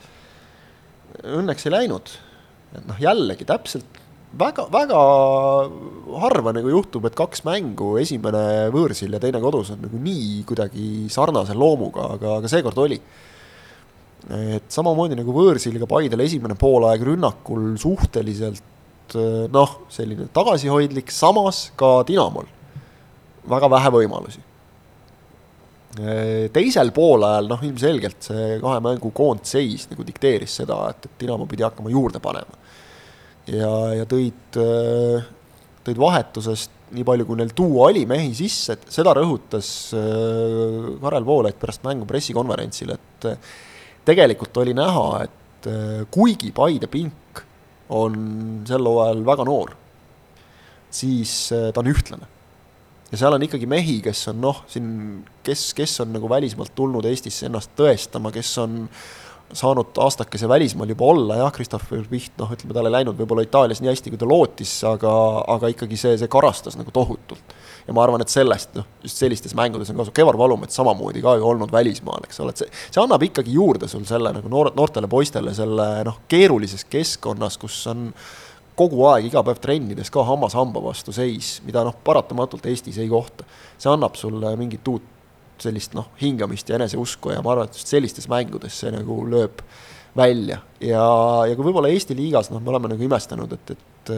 [1.24, 2.11] Õnneks ei läinud,
[2.76, 3.98] et noh, jällegi täpselt
[4.38, 4.98] väga, väga
[6.20, 11.09] harva nagu juhtub, et kaks mängu, esimene võõrsil ja teine kodus on nagu nii kuidagi
[11.12, 13.00] sarnase loomuga, aga, aga seekord oli.
[14.28, 19.16] et samamoodi nagu võõrsil ka Paidel esimene poolaeg rünnakul suhteliselt
[19.54, 22.48] noh, selline tagasihoidlik, samas ka Dinamol
[23.48, 24.42] väga vähe võimalusi.
[26.55, 31.67] Teisel poolajal noh, ilmselgelt see kahe mängu koondseis nagu dikteeris seda, et, et Dinamo pidi
[31.67, 32.69] hakkama juurde panema
[33.53, 35.25] ja, ja tõid, äh,
[35.87, 41.27] tõid vahetusest nii palju, kui neil tuua oli mehi sisse, et seda rõhutas äh, Karel
[41.27, 43.53] Voolaid pärast mängu pressikonverentsil, et äh,
[44.09, 45.35] tegelikult oli näha, et
[46.15, 47.41] kuigi Paide pink
[47.93, 48.15] on
[48.69, 49.73] sel hooajal väga noor,
[50.95, 52.29] siis ta on ühtlane.
[53.12, 54.90] Ja seal on ikkagi mehi, kes on noh, siin,
[55.47, 58.85] kes, kes on nagu välismaalt tulnud Eestisse ennast tõestama, kes on
[59.57, 63.81] saanud aastakese välismaal juba olla, jah, Christopher Piht, noh, ütleme, tal ei läinud võib-olla Itaalias
[63.81, 65.12] nii hästi, kui ta lootis, aga,
[65.55, 67.55] aga ikkagi see, see karastas nagu tohutult.
[67.88, 71.38] ja ma arvan, et sellest, noh, just sellistes mängudes on kasu, Kevar Valumets samamoodi ka
[71.40, 74.75] ju olnud välismaal, eks ole, et see, see annab ikkagi juurde sul selle nagu noor,
[74.77, 78.11] noortele poistele selle noh, keerulises keskkonnas, kus on
[78.79, 83.11] kogu aeg iga päev trennides ka hammas hamba vastu seis, mida noh, paratamatult Eestis ei
[83.11, 83.47] kohta.
[83.79, 85.14] see annab sulle mingit uut
[85.59, 89.62] sellist noh, hingamist ja eneseusku ja ma arvan, et just sellistes mängudes see nagu lööb
[90.17, 91.05] välja ja,
[91.47, 94.12] ja kui võib-olla Eesti liigas noh, me oleme nagu imestanud, et, et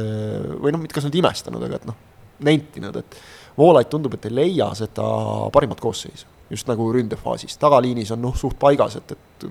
[0.60, 1.98] või noh, mitte kas nüüd imestanud, aga et noh,
[2.46, 3.20] nentinud, et
[3.58, 5.04] Voolaid tundub, et ei leia seda
[5.52, 9.48] parimat koosseisu, just nagu ründefaasis, tagaliinis on noh, suht paigas, et, et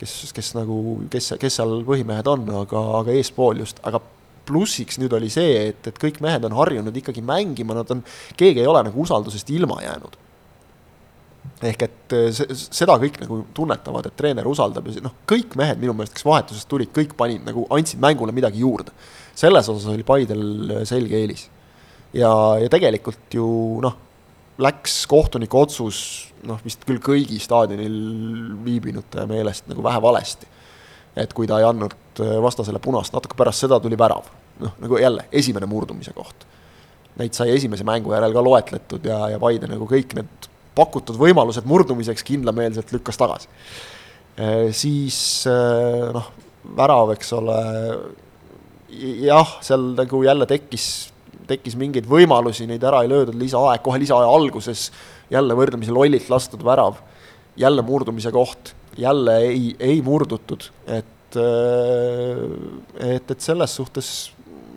[0.00, 0.78] kes, kes nagu,
[1.12, 4.00] kes, kes seal põhimehed on, aga, aga eespool just, aga
[4.48, 8.00] plussiks nüüd oli see, et, et kõik mehed on harjunud ikkagi mängima, nad on,
[8.38, 10.16] keegi ei ole nagu usaldusest ilma jäänud
[11.64, 15.80] ehk et eh, see, seda kõik nagu tunnetavad, et treener usaldab ja noh, kõik mehed
[15.82, 18.92] minu meelest, kes vahetusest tulid, kõik panid nagu, andsid mängule midagi juurde.
[19.38, 21.48] selles osas oli Paidel selge eelis.
[22.12, 22.30] ja,
[22.62, 23.48] ja tegelikult ju
[23.82, 23.96] noh,
[24.58, 25.98] läks kohtuniku otsus
[26.46, 27.98] noh, vist küll kõigi staadionil
[28.64, 30.46] viibinute meelest nagu vähe valesti.
[31.18, 34.28] et kui ta ei andnud eh, vastasele punast, natuke pärast seda tuli värav.
[34.58, 36.46] noh, nagu jälle, esimene murdumise koht.
[37.18, 41.66] Neid sai esimese mängu järel ka loetletud ja, ja Paide nagu kõik need pakutud võimalused
[41.66, 43.48] murdumiseks kindlameelselt lükkas tagasi.
[44.38, 46.30] Äh, siis äh, noh,
[46.76, 47.58] värav, eks ole,
[49.24, 51.08] jah, seal nagu jälle tekkis,
[51.48, 54.88] tekkis mingeid võimalusi, neid ära ei löödud, lisaaeg, kohe lisaaja alguses
[55.32, 57.00] jälle võrdlemisi lollilt lastud värav,
[57.58, 64.12] jälle murdumise koht, jälle ei, ei murdutud, et, äh, et, et selles suhtes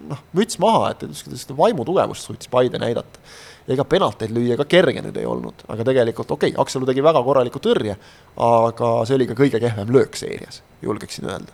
[0.09, 3.21] noh, müts maha, et seda vaimu tugevust suutis Paide näidata
[3.69, 7.21] ega penalteid lüüa ka kerge nüüd ei olnud, aga tegelikult okei okay,, Aksalu tegi väga
[7.25, 7.95] korraliku tõrje,
[8.41, 11.53] aga see oli ka kõige kehvem löök seerias, julgeksin öelda.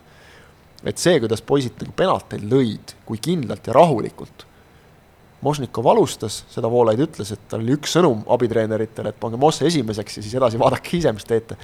[0.84, 4.46] et see, kuidas poisid nagu penalteid lõid, kui kindlalt ja rahulikult,
[5.42, 10.18] Mošnikov alustas, seda Voolaid ütles, et tal oli üks sõnum abitreeneritele, et pange Mosse esimeseks
[10.18, 11.58] ja siis edasi vaadake ise, mis teete.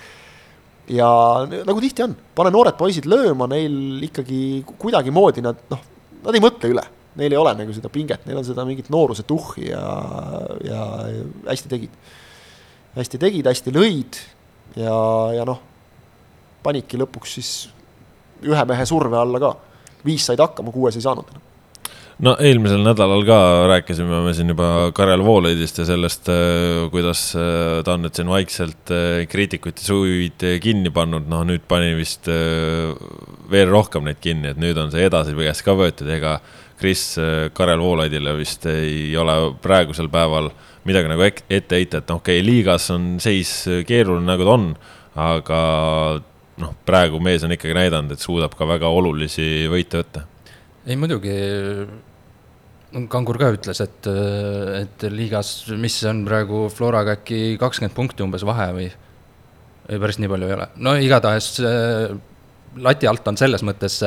[0.94, 1.08] ja
[1.50, 5.80] nagu tihti on, pane noored poisid lööma, neil ikkagi kuidagimoodi nad noh,
[6.22, 6.84] nad ei mõtle üle
[7.18, 9.82] neil ei ole nagu seda pinget, neil on seda mingit nooruse tuhhi ja,
[10.66, 10.80] ja
[11.46, 11.94] hästi tegid.
[12.94, 14.18] hästi tegid, hästi lõid
[14.78, 14.96] ja,
[15.38, 15.60] ja noh,
[16.62, 17.52] panidki lõpuks siis
[18.44, 19.54] ühe mehe surve alla ka.
[20.04, 21.53] viis said hakkama, kuues ei saanud enam
[22.22, 23.38] no eelmisel nädalal ka
[23.70, 28.30] rääkisime me siin juba Karel Voolaidist ja sellest, äh, kuidas äh, ta on nüüd siin
[28.30, 32.28] vaikselt äh, kriitikute suid kinni pannud, noh nüüd pani vist
[33.50, 36.38] veel rohkem neid kinni, et nüüd on see edasipees ka võetud, ega
[36.78, 37.14] Kris
[37.54, 40.50] Karel Voolaidile vist ei ole praegusel päeval
[40.84, 43.56] midagi nagu ette heita, et noh, okei okay,, liigas on seis
[43.88, 44.68] keeruline, nagu ta on,
[45.24, 45.62] aga
[46.62, 50.28] noh, praegu mees on ikkagi näidanud, et suudab ka väga olulisi võite võtta
[50.86, 51.36] ei muidugi,
[53.10, 54.06] Kangur ka ütles, et,
[54.78, 55.48] et liigas,
[55.80, 58.84] mis on praegu Floraga äkki kakskümmend punkti umbes vahe või,
[59.88, 61.48] või päris nii palju ei ole, no igatahes
[62.84, 63.98] lati alt on selles mõttes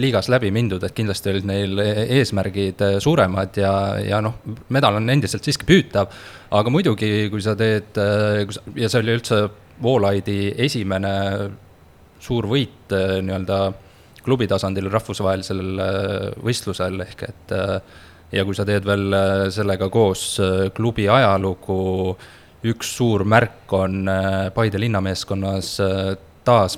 [0.00, 4.40] liigas läbi mindud, et kindlasti olid neil eesmärgid suuremad ja, ja noh,
[4.72, 6.08] medal on endiselt siiski püütav,
[6.56, 9.42] aga muidugi, kui sa teed, ja see oli üldse
[9.80, 11.12] Voolaidi esimene
[12.20, 13.60] suur võit nii-öelda
[14.24, 17.76] klubi tasandil rahvusvahelisel äh, võistlusel, ehk et äh,
[18.36, 20.24] ja kui sa teed veel äh, sellega koos
[20.76, 22.16] klubi ajalugu,
[22.70, 24.04] üks suur märk on
[24.52, 25.78] Paide linnameeskonnas
[26.44, 26.76] taas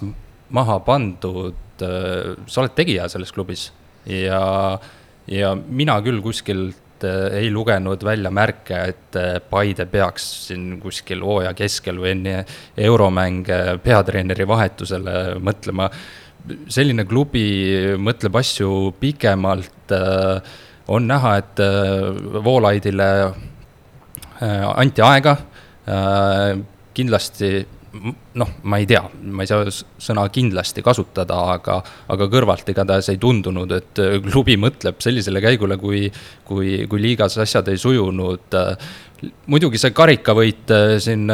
[0.55, 3.65] maha pandud, sa oled tegija selles klubis.
[4.07, 4.79] Ja,
[5.27, 7.03] ja mina küll kuskilt
[7.35, 9.19] ei lugenud välja märke, et
[9.51, 12.37] Paide peaks siin kuskil hooaja keskel või enne
[12.79, 15.91] euromänge peatreeneri vahetusele mõtlema
[16.73, 17.45] selline klubi
[18.03, 20.57] mõtleb asju pikemalt, äh,
[20.93, 25.37] on näha, et äh, Voolaidile äh, anti aega,
[26.95, 27.49] kindlasti
[28.39, 29.01] noh, ma ei tea,
[29.35, 29.67] ma ei saa
[30.01, 31.81] sõna kindlasti kasutada, aga,
[32.15, 36.05] aga kõrvalt igatahes ei tundunud, et klubi mõtleb sellisele käigule, kui,
[36.47, 38.55] kui, kui liigas asjad ei sujunud.
[39.51, 40.71] muidugi see karikavõit
[41.03, 41.27] siin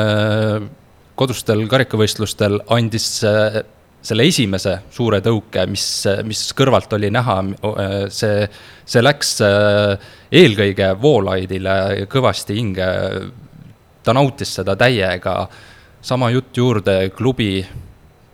[1.15, 3.21] kodustel karikavõistlustel andis
[4.03, 5.85] selle esimese suure tõuke, mis,
[6.27, 7.37] mis kõrvalt oli näha,
[8.15, 8.47] see,
[8.87, 12.89] see läks äh, eelkõige Voolaidile kõvasti hinge.
[14.03, 15.49] ta nautis seda täiega,
[16.01, 17.67] sama jutt juurde, klubi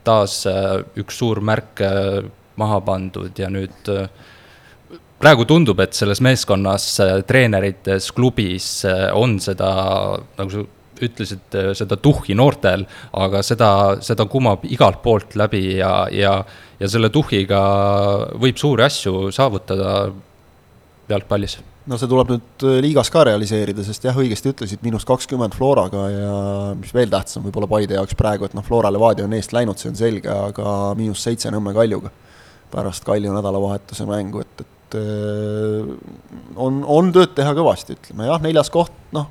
[0.04, 2.20] taas äh, üks suur märk äh,
[2.60, 3.88] maha pandud ja nüüd
[5.18, 6.86] praegu tundub, et selles meeskonnas,
[7.26, 8.84] treenerites, klubis
[9.16, 9.70] on seda
[10.38, 10.66] nagu
[11.02, 12.86] ütlesid äh, seda tuhhi noortel,
[13.18, 13.70] aga seda,
[14.04, 16.38] seda kumab igalt poolt läbi ja, ja,
[16.80, 17.60] ja selle tuhhiga
[18.40, 19.94] võib suuri asju saavutada
[21.10, 21.58] jalgpallis.
[21.84, 26.06] No see tuleb nüüd äh, liigas ka realiseerida, sest jah, õigesti ütlesid, miinus kakskümmend Floraga
[26.08, 26.36] ja
[26.78, 29.92] mis veel tähtsam võib-olla Paide jaoks praegu, et noh, Flora Levadia on eest läinud, see
[29.92, 32.12] on selge, aga miinus seitse Nõmme Kaljuga
[32.72, 35.92] pärast Kalju nädalavahetuse mängu, et, et äh,
[36.56, 38.30] on, on tööd teha kõvasti, ütleme.
[38.32, 39.28] Jah, neljas koht, noh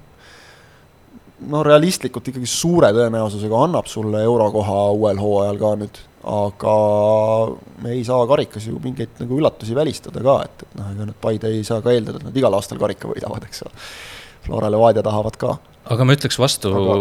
[1.49, 5.99] no realistlikult ikkagi suure tõenäosusega annab sulle eurokoha uuel hooajal ka nüüd,
[6.33, 6.75] aga
[7.83, 11.19] me ei saa karikas ju mingeid nagu üllatusi välistada ka, et, et noh, ega nüüd
[11.23, 13.85] Paide ei saa ka eeldada, et nad igal aastal karika võidavad, eks ole.
[14.43, 15.57] Flora Levadia tahavad ka.
[15.93, 16.95] aga ma ütleks vastu aga...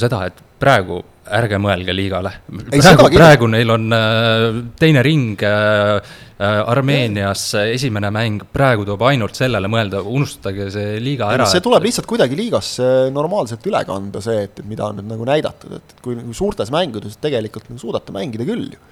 [0.00, 2.32] seda, et praegu ärge mõelge liigale.
[2.72, 6.00] praegu, praegu neil on äh, teine ring äh,
[6.42, 11.46] Armeenias, esimene mäng, praegu tuleb ainult sellele mõelda, unustage see liiga ära.
[11.50, 15.76] see tuleb lihtsalt kuidagi liigasse normaalselt üle kanda, see, et mida on nüüd nagu näidatud,
[15.78, 18.82] et, kui nagu suurtes mängudes tegelikult nagu suudate mängida küll ju.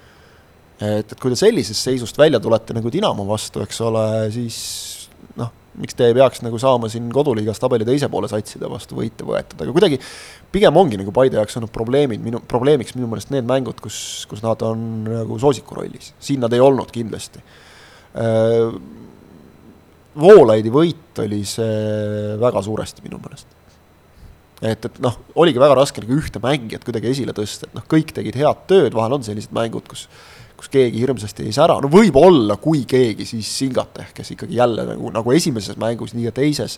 [0.79, 4.61] et, et kui te sellisest seisust välja tulete nagu Dinamo vastu, eks ole, siis
[5.79, 9.61] miks te ei peaks nagu saama siin koduliigas tabeli teise poole satside vastu võite võetud,
[9.63, 9.99] aga kuidagi
[10.51, 14.43] pigem ongi nagu Paide jaoks olnud probleemid, minu, probleemiks minu meelest need mängud, kus, kus
[14.43, 17.43] nad on nagu soosiku rollis, siin nad ei olnud kindlasti.
[18.19, 18.75] Äh,
[20.21, 23.47] Voolaidi võit oli see väga suuresti minu meelest.
[24.61, 28.11] et, et noh, oligi väga raske nagu ühte mängijat kuidagi esile tõsta, et noh, kõik
[28.17, 30.09] tegid head tööd, vahel on sellised mängud, kus
[30.61, 35.11] kus keegi hirmsasti ei sära, no võib-olla, kui keegi, siis Singate, kes ikkagi jälle nagu,
[35.13, 36.77] nagu esimeses mängus, nii ka teises,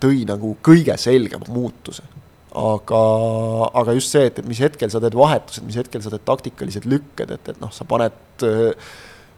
[0.00, 2.06] tõi nagu kõige selgema muutuse
[2.54, 3.00] aga,
[3.82, 6.86] aga just see, et, et mis hetkel sa teed vahetused, mis hetkel sa teed taktikalised
[6.90, 8.46] lükked, et, et noh, sa paned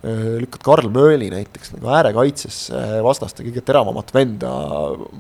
[0.07, 4.51] lükkad Karl Mööli näiteks nagu äärekaitsesse vastaste kõige teravamat venda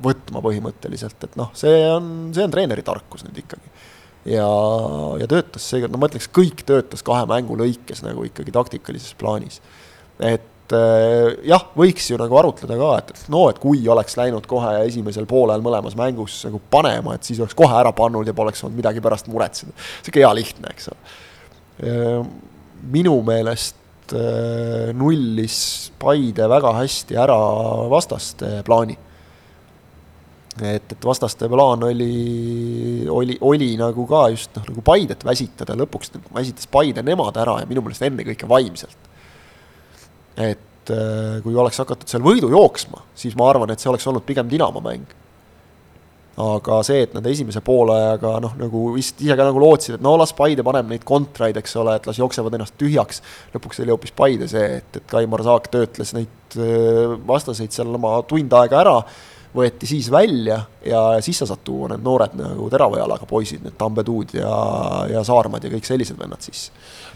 [0.05, 3.73] võtma põhimõtteliselt, et noh, see on, see on treeneri tarkus nüüd ikkagi.
[4.27, 4.49] Ja,
[5.21, 9.61] ja töötas seekord, no ma ütleks, kõik töötas kahe mängu lõikes nagu ikkagi taktikalises plaanis.
[10.21, 14.49] et äh, jah, võiks ju nagu arutleda ka, et, et no, et kui oleks läinud
[14.51, 18.65] kohe esimesel poolel mõlemas mängus nagu panema, et siis oleks kohe ära pannud ja poleks
[18.65, 19.75] olnud midagi pärast muretseda.
[20.03, 21.17] sihuke hea lihtne, eks ole.
[21.87, 22.21] Äh,
[22.93, 27.37] minu meelest äh, nullis Paide väga hästi ära
[27.91, 28.99] vastaste plaani.
[30.63, 36.15] Et, et vastaste plaan oli, oli, oli nagu ka just noh, nagu Paidet väsitada, lõpuks
[36.35, 39.13] väsitas Paide nemad ära ja minu meelest ennekõike vaimselt
[40.37, 44.27] et äh, kui oleks hakatud seal võidu jooksma, siis ma arvan, et see oleks olnud
[44.27, 45.15] pigem Dinamo mäng.
[46.37, 50.19] aga see, et nad esimese poolajaga noh, nagu vist ise ka nagu lootsid, et no
[50.21, 53.23] las Paide paneb neid kontraid, eks ole, et las jooksevad ennast tühjaks.
[53.55, 58.19] lõpuks oli hoopis Paide see, et, et Kaimar Saak töötles neid äh, vastaseid seal oma
[58.29, 58.99] tund aega ära
[59.57, 63.77] võeti siis välja ja siis sa saad tuua need noored nagu terava jalaga poisid, need
[63.79, 64.53] Tambetuud ja,
[65.11, 66.73] ja Saarmad ja kõik sellised vennad sisse.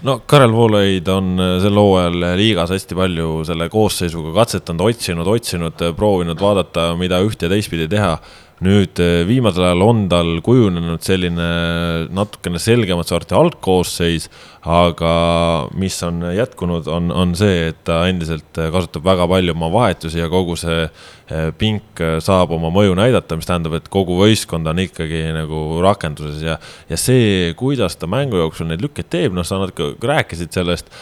[0.06, 5.90] no Karel Voolaid on äh, sel hooajal liigas hästi palju selle koosseisuga katsetanud, otsinud, otsinud,
[5.96, 8.16] proovinud vaadata, mida üht ja teistpidi teha
[8.64, 11.48] nüüd eh, viimasel ajal on tal kujunenud selline
[12.12, 14.28] natukene selgemat sorti algkoosseis,
[14.68, 15.12] aga
[15.80, 20.28] mis on jätkunud, on, on see, et ta endiselt kasutab väga palju oma vahetusi ja
[20.32, 25.24] kogu see eh, pink saab oma mõju näidata, mis tähendab, et kogu võistkond on ikkagi
[25.36, 26.58] nagu rakenduses ja,
[26.90, 30.92] ja see, kuidas ta mängu jooksul neid lükkeid teeb, noh, sa natuke rääkisid sellest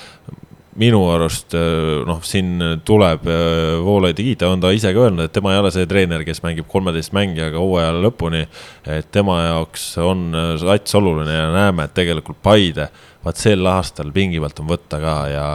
[0.79, 5.35] minu arust äh, noh, siin tuleb äh, Voolaidi kiita, on ta ise ka öelnud, et
[5.35, 8.45] tema ei ole see treener, kes mängib kolmeteist mängijaga hooaja lõpuni.
[8.87, 12.88] et tema jaoks on äh, sats oluline ja näeme, et tegelikult Paide,
[13.25, 15.47] vaat sel aastal pingi pealt on võtta ka ja,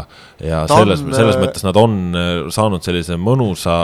[0.44, 1.96] ja ta selles, selles mõttes nad on
[2.52, 3.78] saanud sellise mõnusa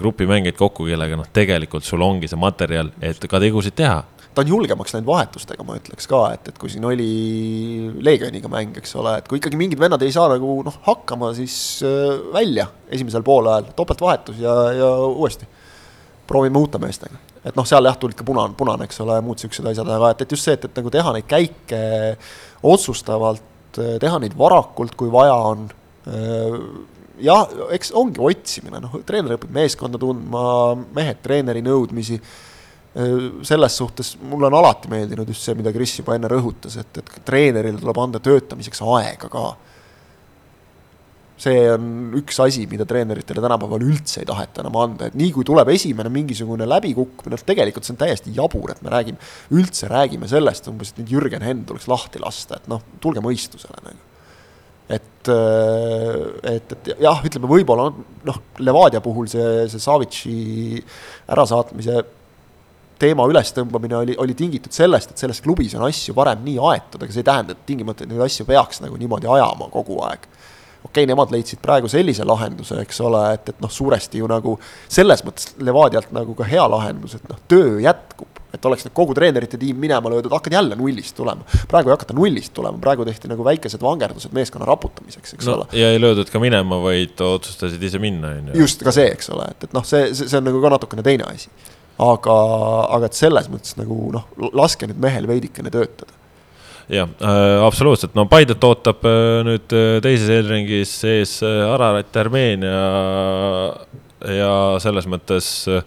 [0.00, 4.00] grupi mängijaid kokku, kellega noh, tegelikult sul ongi see materjal, et ka tegusid teha
[4.38, 7.06] ta on julgemaks läinud vahetustega, ma ütleks ka, et, et kui siin oli
[8.06, 11.56] Leegioniga mäng, eks ole, et kui ikkagi mingid vennad ei saa nagu noh, hakkama, siis
[11.82, 15.48] äh, välja esimesel poolajal, topeltvahetus ja, ja uuesti.
[16.28, 19.66] proovime uute meestega, et noh, seal jah, tulid ka punane, punane, eks ole, muud siuksed
[19.66, 21.82] asjad, aga et, et just see, et, et nagu teha neid käike
[22.62, 23.42] otsustavalt,
[23.74, 25.66] teha neid varakult, kui vaja on
[26.06, 26.60] äh,
[27.26, 30.44] jah, eks ongi otsimine, noh, treener õpib meeskonda tundma,
[30.94, 32.47] mehed treeneri nõudmisi Äh,
[33.46, 37.18] selles suhtes mulle on alati meeldinud just see, mida Kris juba enne rõhutas, et, et
[37.26, 39.44] treenerile tuleb anda töötamiseks aega ka.
[41.38, 45.46] see on üks asi, mida treeneritele tänapäeval üldse ei taheta enam anda, et nii kui
[45.46, 50.26] tuleb esimene mingisugune läbikukkumine, noh tegelikult see on täiesti jabur, et me räägime, üldse räägime
[50.26, 54.06] sellest umbes, et nüüd Jürgen Henn tuleks lahti lasta, et noh, tulge mõistusele nagu
[54.88, 60.36] et, äh, et, et jah, ütleme võib-olla noh, Levadia puhul see, see Savitši
[61.28, 62.00] ärasaatmise
[62.98, 67.14] teema ülestõmbamine oli, oli tingitud sellest, et selles klubis on asju varem nii aetud, aga
[67.14, 70.26] see ei tähenda, et tingimata neid asju peaks nagu niimoodi ajama kogu aeg.
[70.78, 74.58] okei okay,, nemad leidsid praegu sellise lahenduse, eks ole, et, et noh, suuresti ju nagu
[74.88, 79.12] selles mõttes Levadialt nagu ka hea lahendus, et noh, töö jätkub et oleks nüüd kogu
[79.16, 81.44] treenerite tiim minema löödud, hakkad jälle nullist tulema.
[81.68, 85.66] praegu ei hakata nullist tulema, praegu tehti nagu väikesed vangerdused meeskonna raputamiseks, eks no, ole.
[85.76, 88.62] ja ei löödud ka minema, vaid otsustasid ise minna, on ju.
[88.64, 91.04] just, ka see, eks ole, et, et noh, see, see, see on nagu ka natukene
[91.04, 91.52] teine asi
[91.98, 92.36] aga,
[92.94, 96.14] aga et selles mõttes nagu noh, laske nüüd mehel veidikene töötada.
[96.88, 102.78] Jah äh,, absoluutselt, no Paidet ootab äh, nüüd äh, teises eelringis ees äh, Ararat, Armeenia
[104.38, 105.82] ja selles mõttes äh,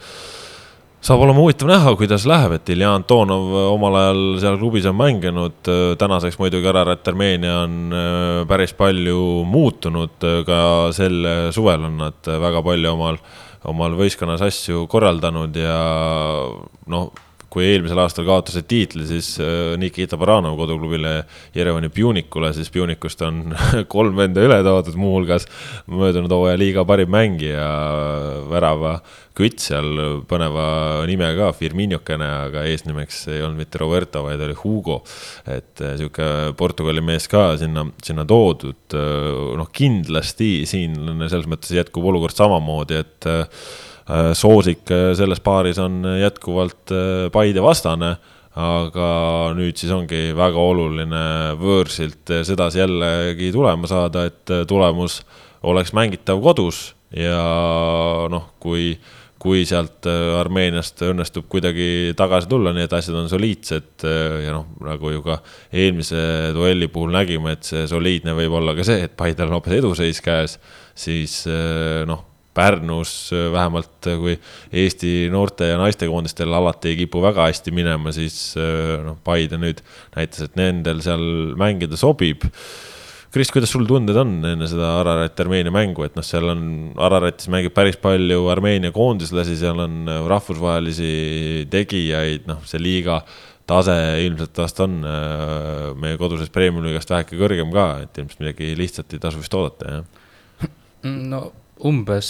[1.01, 5.71] saab olema huvitav näha, kuidas läheb, et Ilja Antonov omal ajal seal klubis on mänginud,
[5.97, 7.95] tänaseks muidugi Ararat Armeenia on
[8.45, 9.17] päris palju
[9.49, 10.59] muutunud, ka
[10.93, 13.17] sel suvel on nad väga palju omal
[13.69, 15.77] omal võistkonnas asju korraldanud ja
[16.89, 17.11] noh,
[17.51, 21.23] kui eelmisel aastal kaotasid tiitli, siis äh, Nikita Baranov koduklubile
[21.55, 23.55] Jerevani Pjunikule, siis Pjunikust on
[23.95, 25.47] kolm venda üle toodud, muuhulgas
[25.91, 27.65] möödunud hooaja liiga parim mängija,
[28.51, 28.99] värava
[29.35, 30.65] kütt seal põneva
[31.07, 35.01] nimega, Firminokene, aga eesnimeks ei olnud mitte Roberto, vaid oli Hugo.
[35.47, 41.75] et äh, sihuke Portugali mees ka sinna, sinna toodud, äh, noh, kindlasti siin selles mõttes
[41.75, 43.47] jätkub olukord samamoodi, et Äh,
[44.35, 48.15] soosik äh, selles paaris on jätkuvalt äh, Paide vastane
[48.51, 49.07] aga
[49.55, 51.23] nüüd siis ongi väga oluline
[51.59, 55.21] võõrsilt sedasi jällegi tulema saada, et tulemus
[55.63, 57.39] oleks mängitav kodus ja
[58.27, 58.89] noh, kui,
[59.39, 60.03] kui sealt
[60.35, 65.39] Armeeniast õnnestub kuidagi tagasi tulla, nii et asjad on soliidsed ja noh, nagu ju ka
[65.71, 69.77] eelmise duelli puhul nägime, et see soliidne võib olla ka see, et Paidel on hoopis
[69.79, 70.57] eduseis käes,
[71.07, 74.35] siis noh Pärnus äh, vähemalt, äh, kui
[74.75, 79.79] Eesti noorte ja naistekoondistel alati ei kipu väga hästi minema, siis äh, noh, Paide nüüd
[80.17, 81.23] näitas, et nendel seal
[81.59, 82.43] mängida sobib.
[83.31, 86.65] Kris, kuidas sul tunded on enne seda Ararat-Armeenia mängu, et noh, seal on,
[86.99, 91.13] Araratis mängib päris palju Armeenia koondislasi, seal on rahvusvahelisi
[91.71, 93.21] tegijaid, noh, see liiga
[93.71, 93.95] tase
[94.25, 94.99] ilmselt vast on
[96.01, 100.27] meie kodusest premium-liigast väheke kõrgem ka, et ilmselt midagi lihtsat ei tasu vist oodata, jah?
[101.07, 101.45] no
[101.87, 102.27] umbes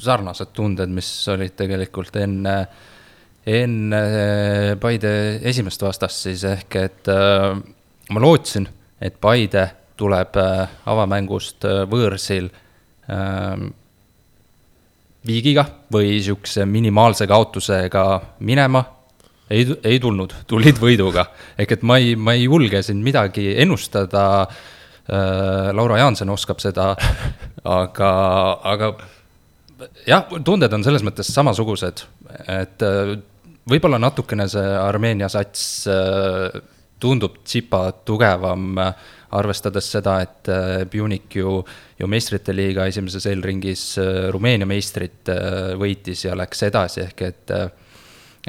[0.00, 2.56] sarnased tunded, mis olid tegelikult enne,
[3.46, 4.02] enne
[4.80, 5.14] Paide
[5.44, 7.54] esimest vastast siis ehk et äh,
[8.10, 8.68] ma lootsin,
[9.00, 9.66] et Paide
[10.00, 12.50] tuleb äh, avamängust äh, võõrsil
[13.12, 13.70] ähm,
[15.26, 18.04] viigiga või niisuguse minimaalse kaotusega
[18.40, 18.84] minema.
[19.50, 21.26] ei, ei tulnud, tulid võiduga.
[21.58, 24.56] ehk et ma ei, ma ei julge siin midagi ennustada äh,.
[25.08, 26.94] Laura Jaanson oskab seda,
[27.68, 28.10] aga,
[28.64, 28.92] aga
[30.08, 32.04] jah, tunded on selles mõttes samasugused,
[32.48, 33.16] et äh,
[33.68, 36.56] võib-olla natukene see Armeenia sats äh,
[37.04, 38.78] tundub tsipa tugevam,
[39.34, 40.48] arvestades seda, et
[40.88, 41.58] Pjunik ju,
[41.98, 43.82] ju meistrite liiga esimeses eelringis
[44.32, 45.28] Rumeenia meistrit
[45.76, 47.52] võitis ja läks edasi, ehk et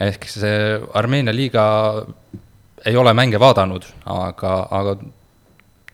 [0.05, 1.65] ehk see Armeenia liiga
[2.85, 4.95] ei ole mänge vaadanud, aga, aga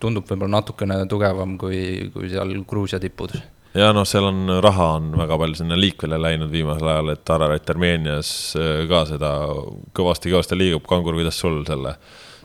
[0.02, 3.38] tundub võib-olla natukene tugevam kui, kui seal Gruusia tipud
[3.78, 7.70] ja noh, seal on raha on väga palju sinna liikvele läinud viimasel ajal, et Ararat
[7.72, 9.32] Armeenias äh, ka seda
[9.98, 10.84] kõvasti-kõvasti liigub.
[10.90, 11.94] Kangur, kuidas sul selle,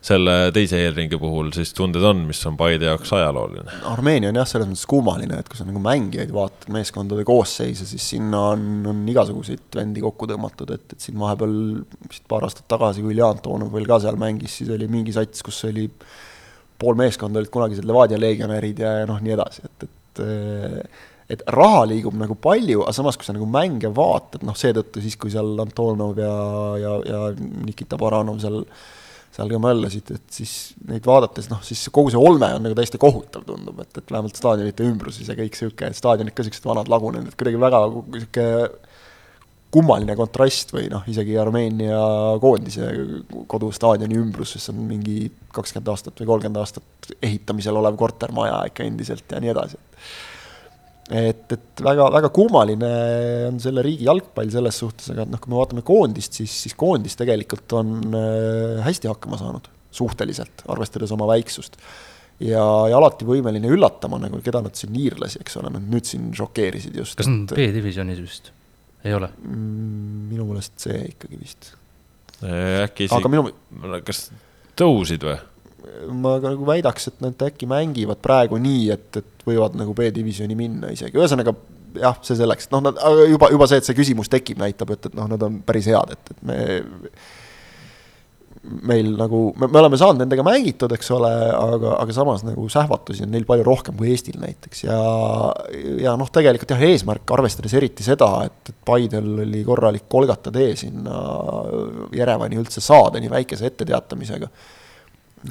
[0.07, 3.81] selle teise eelringi puhul siis tunded on, mis on Paide jaoks ajalooline?
[3.91, 8.07] Armeenia on jah, selles mõttes kummaline, et kui sa nagu mängijaid vaatad, meeskondade koosseise, siis
[8.15, 11.59] sinna on, on igasuguseid vendi kokku tõmmatud, et, et siin vahepeal
[12.07, 15.43] vist paar aastat tagasi, kui Ilja Antonov veel ka seal mängis, siis oli mingi sats,
[15.47, 15.91] kus oli
[16.79, 20.25] pool meeskonda olid kunagised Levadia legionärid ja, ja noh, nii edasi, et, et
[21.31, 25.17] et raha liigub nagu palju, aga samas, kui sa nagu mänge vaatad, noh seetõttu siis,
[25.19, 26.35] kui seal Antonov ja,
[26.79, 27.23] ja, ja
[27.67, 28.61] Nikita Baranov seal,
[29.35, 30.53] seal ka möllasid, et siis
[30.87, 34.39] neid vaadates noh, siis kogu see olme on nagu täiesti kohutav, tundub, et, et vähemalt
[34.39, 38.47] staadionite ümbruses ja kõik et staadionid ka siuksed vanad lagunenud, et kuidagi väga sihuke
[39.77, 41.99] kummaline kontrast või noh, isegi Armeenia
[42.41, 42.89] koondise
[43.51, 49.43] kodustaadioni ümbruses on mingi kakskümmend aastat või kolmkümmend aastat ehitamisel olev kortermaja ikka endiselt ja
[49.43, 49.81] nii edasi
[51.11, 52.91] et, et väga, väga kummaline
[53.51, 57.19] on selle riigi jalgpall selles suhtes, aga noh, kui me vaatame koondist, siis, siis koondis
[57.19, 61.79] tegelikult on äh, hästi hakkama saanud, suhteliselt, arvestades oma väiksust.
[62.43, 66.33] ja, ja alati võimeline üllatama, nagu keda nad siin, iirlasi, eks ole, nad nüüd siin
[66.37, 67.19] šokeerisid just.
[67.21, 68.51] kas nad B-divisjonis vist,
[69.07, 70.31] ei ole mm,?
[70.33, 71.71] minu meelest see ikkagi vist.
[72.43, 73.49] äkki isegi, minu...
[74.07, 74.27] kas
[74.79, 75.39] tõusid või?
[76.13, 80.59] ma ka nagu väidaks, et nad äkki mängivad praegu nii, et, et võivad nagu B-divisjoni
[80.59, 81.55] minna isegi, ühesõnaga
[82.01, 83.01] jah, see selleks, noh, nad
[83.31, 86.13] juba, juba see, et see küsimus tekib, näitab, et, et noh, nad on päris head,
[86.17, 86.59] et, et me
[88.67, 93.27] meil nagu, me, me oleme saanud nendega mängitud, eks ole, aga, aga samas nagu sähvatusi
[93.27, 94.97] on neil palju rohkem kui Eestil näiteks ja
[96.03, 100.75] ja noh, tegelikult jah, eesmärk, arvestades eriti seda, et, et Paidel oli korralik kolgata tee
[100.79, 101.21] sinna
[102.17, 104.51] Jerevani üldse saada nii väikese etteteatamisega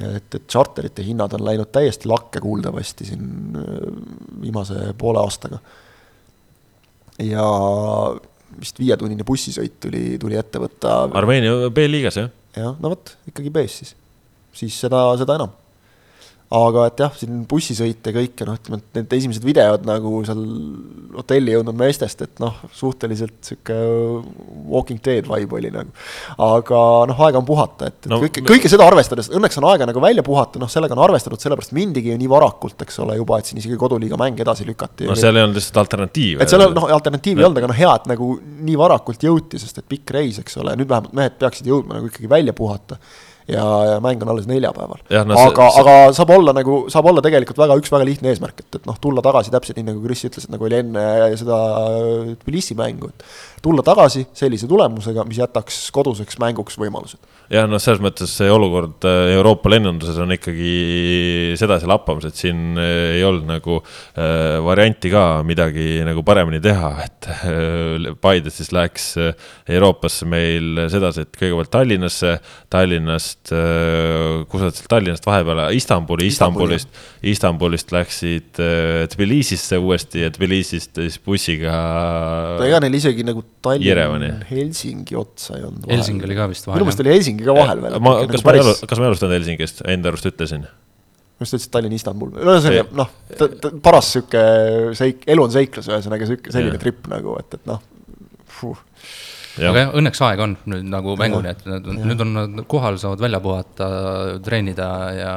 [0.02, 3.74] et, et tšarterite hinnad on läinud täiesti lakke kuuldavasti siin äh,
[4.42, 5.60] viimase poole aastaga.
[7.22, 7.44] ja
[8.60, 10.98] vist viietunnine bussisõit tuli, tuli ette võtta.
[11.16, 12.32] Armeenia B-liigas, jah?
[12.56, 13.94] Jah, no vot, ikkagi B-s siis.
[14.56, 15.54] siis seda, seda enam
[16.54, 20.20] aga et jah, siin bussisõit ja kõik ja noh, ütleme, et need esimesed videod nagu
[20.26, 20.42] seal
[21.16, 23.74] hotelli jõudnud meestest, et noh, suhteliselt sihuke
[24.70, 25.90] walking dead vibe oli nagu.
[26.46, 29.90] aga noh, aega on puhata, et, et no, kõike, kõike seda arvestades, õnneks on aega
[29.90, 33.42] nagu välja puhata, noh, sellega on arvestatud, sellepärast mindigi ju nii varakult, eks ole, juba,
[33.42, 35.10] et siin isegi koduliiga mäng edasi lükati.
[35.10, 36.42] no seal ei olnud lihtsalt alternatiivi.
[36.44, 38.34] et seal noh, alternatiivi ei olnud, aga noh, hea, et nagu
[38.70, 42.12] nii varakult jõuti, sest et pikk reis, eks ole, nüüd vähemalt mehed peaksid jõudma nagu
[42.12, 43.02] ikkagi välja puhata
[43.48, 45.02] ja, ja mäng on alles neljapäeval.
[45.26, 48.80] No, aga, aga saab olla nagu, saab olla tegelikult väga, üks väga lihtne eesmärk, et,
[48.80, 51.04] et noh, tulla tagasi täpselt nii, nagu Kris ütles, et nagu oli enne
[51.38, 51.60] seda
[52.42, 53.26] Tbilisi mängu, et
[53.62, 57.22] tulla tagasi sellise tulemusega, mis jätaks koduseks mänguks võimalused.
[57.52, 62.78] jah, noh, selles mõttes see olukord äh, Euroopa lennunduses on ikkagi sedasi lappamas, et siin
[62.78, 68.72] äh, ei olnud nagu äh, varianti ka midagi nagu paremini teha, et äh, Paides siis
[68.74, 72.36] läks äh, Euroopasse meil sedasi, et kõigepealt Tallinnasse,
[72.72, 76.88] Tallinnast äh,, kus nad sealt Tallinnast vahepeal, Istanbuli, Istanbulist,
[77.26, 81.74] Istanbulist läksid äh, Tbilisisse uuesti ja Tbilisist siis bussiga.
[82.66, 85.86] ega neil isegi nagu Tallinn, Helsingi otsa ei olnud.
[85.92, 86.80] Helsingi oli ka vist vahel.
[86.80, 88.00] minu meelest oli Helsingi ka vahel veel.
[88.02, 90.66] ma, kas nagu ma ei, kas ma ei alustanud Helsingist, enda arust ütlesin?
[90.66, 93.12] minu arust ütlesid Tallinn, Istanbul, ühesõnaga noh,
[93.84, 94.42] paras sihuke
[94.98, 97.84] seik-, elu on seiklus, ühesõnaga sihuke selline trip nagu, et, et noh.
[99.56, 103.22] Aga jah, õnneks aega on nüüd nagu mänguni, et nad, nüüd on nad kohal, saavad
[103.24, 103.88] välja puhata,
[104.44, 105.32] treenida ja,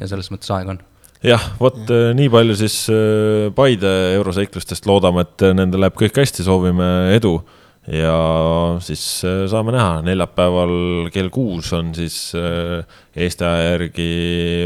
[0.00, 0.82] ja selles mõttes aega on.
[1.26, 2.10] Jah, vot ja.
[2.10, 7.38] Äh, nii palju siis äh, Paide euroseiklustest, loodame, et nendel läheb kõik hästi, soovime edu.
[7.88, 8.16] Ja
[8.84, 14.10] siis äh, saame näha, neljapäeval kell kuus on siis Eesti aja järgi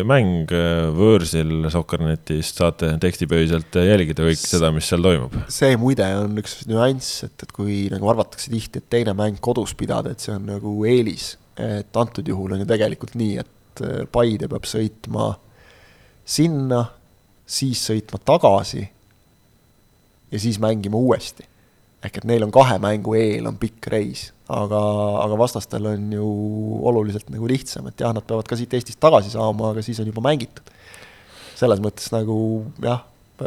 [0.08, 0.50] mäng
[0.96, 5.38] võõrsil Soccernetist, saate tekstipõhiselt jälgida kõik seda, mis seal toimub.
[5.52, 9.76] see muide on üks nüanss, et, et kui nagu arvatakse tihti, et teine mäng kodus
[9.78, 13.50] pidada, et see on nagu eelis, et antud juhul on ju tegelikult nii, et
[14.14, 15.32] Paide peab sõitma
[16.24, 16.84] sinna,
[17.46, 18.84] siis sõitma tagasi
[20.30, 21.46] ja siis mängima uuesti.
[22.04, 24.80] Ehk et neil on kahe mängu eel on pikk reis, aga,
[25.22, 26.28] aga vastastel on ju
[26.90, 30.10] oluliselt nagu lihtsam, et jah, nad peavad ka siit Eestist tagasi saama, aga siis on
[30.12, 30.72] juba mängitud.
[31.54, 32.36] selles mõttes nagu
[32.82, 33.04] jah,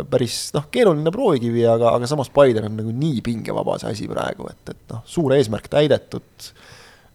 [0.10, 4.50] päris noh, keeruline proovikivi, aga, aga samas Paidel on nagu nii pingevaba see asi praegu,
[4.52, 6.52] et, et noh, suur eesmärk täidetud,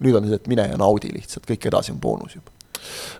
[0.04, 2.52] nüüd on see, et mine ja naudi lihtsalt, kõik edasi on boonus juba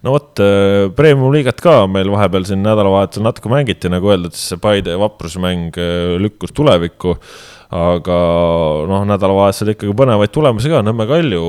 [0.03, 4.62] no vot, äh, premium-liigat ka meil vahepeal siin nädalavahetusel natuke mängiti, nagu öeldud, siis see
[4.62, 7.16] Paide vaprusmäng äh, lükkus tulevikku.
[7.73, 8.18] Aga
[8.89, 11.47] noh, nädalavahetusel ikkagi põnevaid tulemusi ka, Nõmme Kalju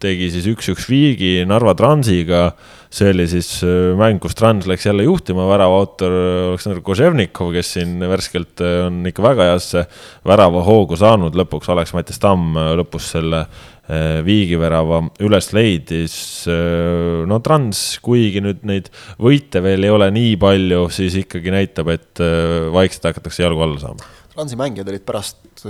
[0.00, 2.50] tegi siis üks-üks viigi Narva Transiga.
[2.90, 6.14] see oli siis äh, mäng, kus Trans läks jälle juhtima, värava autor
[6.50, 9.84] Aleksandr Koževnikov, kes siin värskelt on ikka väga heasse
[10.26, 13.46] värava hoogu saanud, lõpuks Alex-Mattias Tamm lõpus selle
[13.90, 16.14] Äh, viigivärava üles leidis.
[16.46, 21.90] Äh, no Trans, kuigi nüüd neid võite veel ei ole nii palju, siis ikkagi näitab,
[21.96, 24.06] et äh, vaikselt hakatakse jalgu alla saama.
[24.40, 25.64] Transi mängijad olid pärast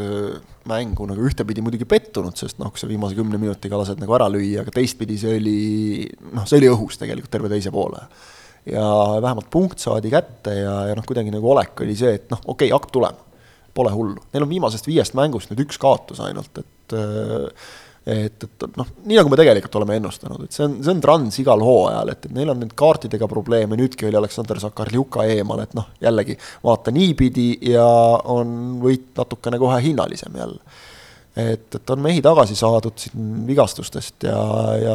[0.71, 4.29] mängu nagu ühtepidi muidugi pettunud, sest noh, kui sa viimase kümne minutiga lased nagu ära
[4.31, 5.55] lüüa, aga teistpidi see oli,
[6.37, 8.05] noh, see oli õhus tegelikult terve teise poole.
[8.71, 8.85] ja
[9.25, 12.69] vähemalt punkt saadi kätte ja, ja noh, kuidagi nagu olek oli see, et noh, okei
[12.69, 13.43] okay,, hakkab tulema,
[13.75, 14.23] pole hullu.
[14.31, 17.73] Neil on viimasest viiest mängust nüüd üks kaotus ainult, et äh,
[18.07, 21.41] et, et noh, nii nagu me tegelikult oleme ennustanud, et see on, see on trans
[21.43, 25.75] igal hooajal, et, et neil on nüüd kaartidega probleeme, nüüdki oli Aleksandr Sakarljuka eemal, et
[25.77, 27.87] noh, jällegi vaata niipidi ja
[28.33, 30.79] on võit natukene kohe hinnalisem jälle.
[31.37, 34.39] et, et on mehi tagasi saadud siin vigastustest ja,
[34.81, 34.95] ja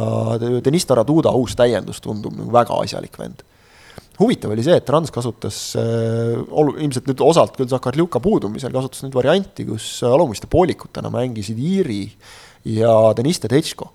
[0.64, 3.44] Deniss Taraduda uus täiendus tundub nagu väga asjalik vend
[4.18, 9.04] huvitav oli see, et Trans kasutas äh, olu-, ilmselt nüüd osalt küll Sakarljuka puudumisel, kasutas
[9.04, 12.34] nüüd varianti, kus alumiste poolikutena mängisid Iiri äh,
[12.66, 13.92] ja Deniss Tedesco.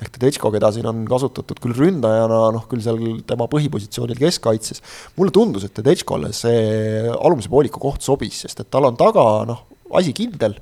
[0.00, 4.80] ehk Tedesco, keda siin on kasutatud küll ründajana, noh küll seal tema põhipositsioonil keskkaitses,
[5.18, 9.66] mulle tundus, et Tedescole see alumise pooliku koht sobis, sest et tal on taga noh,
[9.98, 10.56] asi kindel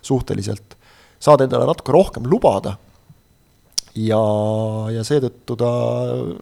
[0.00, 0.78] suhteliselt,
[1.20, 2.78] saad endale natuke rohkem lubada.
[3.98, 4.20] Ja,
[4.94, 5.68] ja seetõttu ta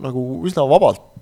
[0.05, 1.16] nagu üsna vabalt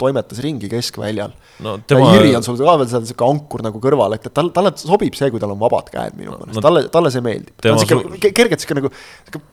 [0.00, 1.34] toimetas ringi keskväljal
[1.64, 1.76] no,.
[1.88, 2.12] Tema...
[2.12, 4.72] ja Jüri on sul ka veel seal sihuke ankur nagu kõrval, et, et tal, talle
[4.80, 7.52] sobib see, kui tal on vabad käed minu meelest no,, talle, talle see meeldib.
[7.60, 8.92] ta on sihuke kergelt sihuke nagu,
[9.28, 9.44] sihuke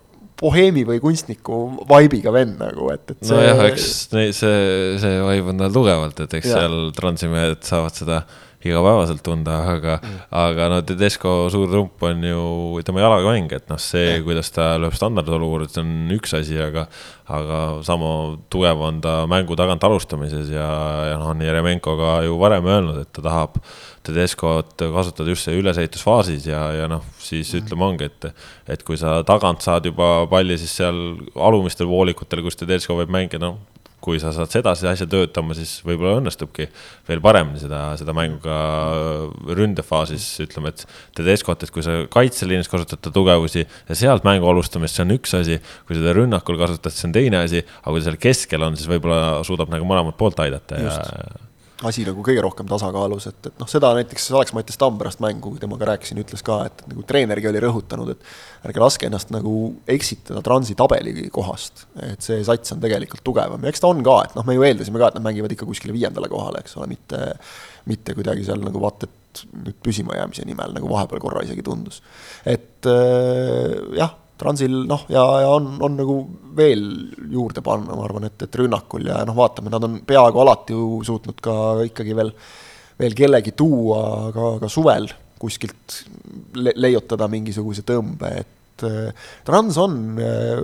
[0.43, 3.35] boheemi või kunstniku vibe'iga vend nagu, et, et see.
[3.37, 4.63] nojah, eks see,
[5.01, 6.63] see vibe on tal tugevalt, et eks ja.
[6.63, 8.23] seal transimehed saavad seda
[8.67, 13.79] igapäevaselt tunda, aga mm., aga no Tedesco suur trump on ju tema jalamäng, et noh,
[13.81, 16.85] see, kuidas ta lööb standardolukorras, see on üks asi, aga,
[17.33, 18.11] aga sama
[18.53, 20.69] tugev on ta mängu tagant alustamises ja,
[21.11, 23.59] ja noh, on Jeremenko ka ju varem öelnud, et ta tahab
[24.03, 27.63] Tedescot kasutada just see ülesehitusfaasis ja, ja noh, siis mm.
[27.63, 30.99] ütleme ongi, et, et kui sa tagant saad juba palli, siis seal
[31.35, 33.72] alumistel voolikutel, kus Tedesco võib mängida, noh
[34.03, 36.67] kui sa saad sedasi asja töötama, siis võib-olla õnnestubki
[37.07, 38.57] veel paremini seda, seda mängu ka
[39.55, 40.83] ründefaasis, ütleme, et
[41.15, 45.37] Tedescot, et kui sa kaitseliinis kasutad ta tugevusi ja sealt mängu alustamist, see on üks
[45.39, 45.61] asi.
[45.87, 48.91] kui seda rünnakul kasutad, see on teine asi, aga kui ta seal keskel on, siis
[48.91, 51.11] võib-olla suudab nagu mõlemat poolt aidata Just.
[51.15, 51.51] ja
[51.83, 55.61] asi nagu kõige rohkem tasakaalus, et, et noh, seda näiteks Alex-Mattias Tamm pärast mängu, kui
[55.61, 59.55] temaga rääkisin, ütles ka, et nagu treenergi oli rõhutanud, et ärge laske ennast nagu
[59.89, 61.87] eksitada transi tabeli kohast.
[62.05, 64.65] et see sats on tegelikult tugevam ja eks ta on ka, et noh, me ju
[64.69, 67.23] eeldasime ka, et nad mängivad ikka kuskile viiendale kohale, eks ole, mitte
[67.89, 72.01] mitte kuidagi seal nagu vaata et nüüd püsimajäämise nimel, nagu vahepeal korra isegi tundus.
[72.45, 76.17] et äh, jah Transil noh, ja, ja on, on nagu
[76.57, 76.83] veel
[77.31, 81.01] juurde panna, ma arvan, et, et rünnakul ja noh, vaatame, nad on peaaegu alati ju
[81.05, 81.57] suutnud ka
[81.87, 82.33] ikkagi veel,
[82.99, 85.09] veel kellegi tuua ka, ka suvel
[85.43, 86.03] kuskilt
[86.55, 90.61] le leiutada mingisuguse tõmbe, et äh, Trans on äh,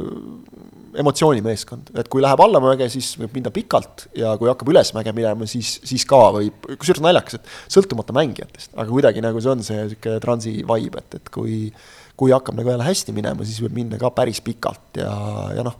[1.00, 5.76] emotsioonimeeskond, et kui läheb allamäge, siis võib minna pikalt ja kui hakkab ülesmäge minema, siis,
[5.86, 10.24] siis ka võib, kusjuures naljakas, et sõltumata mängijatest, aga kuidagi nagu see on see niisugune
[10.24, 11.60] transi vibe, et, et kui
[12.20, 15.14] kui hakkab nagu jälle hästi minema, siis võib minna ka päris pikalt ja,
[15.56, 15.78] ja noh,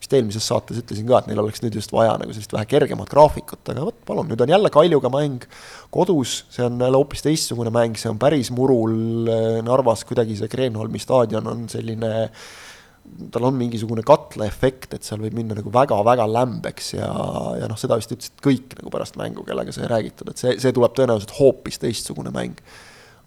[0.00, 3.08] vist eelmises saates ütlesin ka, et neil oleks nüüd just vaja nagu sellist vähe kergemat
[3.12, 5.46] graafikut, aga vot palun, nüüd on jälle Kaljuga mäng
[5.94, 9.28] kodus, see on jälle hoopis teistsugune mäng, see on päris murul
[9.64, 12.14] Narvas, kuidagi see Kreenholmi staadion on selline
[13.32, 17.10] tal on mingisugune katlaefekt, et seal võib minna nagu väga-väga lämbeks ja,
[17.60, 20.72] ja noh, seda vist ütlesid kõik nagu pärast mängu, kellega sai räägitud, et see, see
[20.74, 22.60] tuleb tõenäoliselt hoopis teistsugune mäng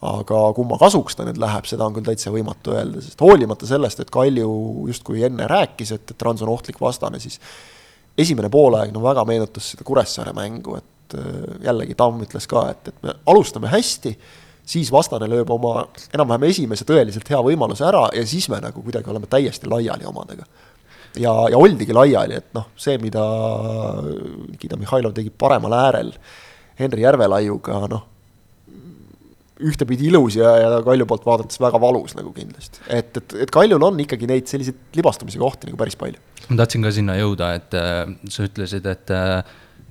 [0.06, 4.04] aga kumma kasuks ta nüüd läheb, seda on küll täitsa võimatu öelda, sest hoolimata sellest,
[4.04, 4.50] et Kalju
[4.92, 7.40] justkui enne rääkis, et, et Trans on ohtlik vastane, siis
[8.18, 12.92] esimene poolaeg no väga meenutas seda Kuressaare mängu, et äh, jällegi Tamm ütles ka, et,
[12.92, 14.14] et me alustame hästi,
[14.68, 19.10] siis vastane lööb oma enam-vähem esimese tõeliselt hea võimaluse ära ja siis me nagu kuidagi
[19.10, 20.46] oleme täiesti laiali omadega.
[21.18, 23.24] ja, ja oldigi laiali, et noh, see, mida
[24.52, 26.14] Nikita Mihhailov tegi paremal äärel
[26.78, 28.06] Henri Järvelaiuga, noh
[29.64, 32.82] ühtepidi ilus ja, ja Kalju poolt vaadates väga valus nagu kindlasti.
[32.88, 36.20] et, et, et Kaljul on ikkagi neid selliseid libastumise kohti nagu päris palju.
[36.50, 38.04] ma tahtsin ka sinna jõuda, et äh,
[38.34, 39.40] sa ütlesid, et äh,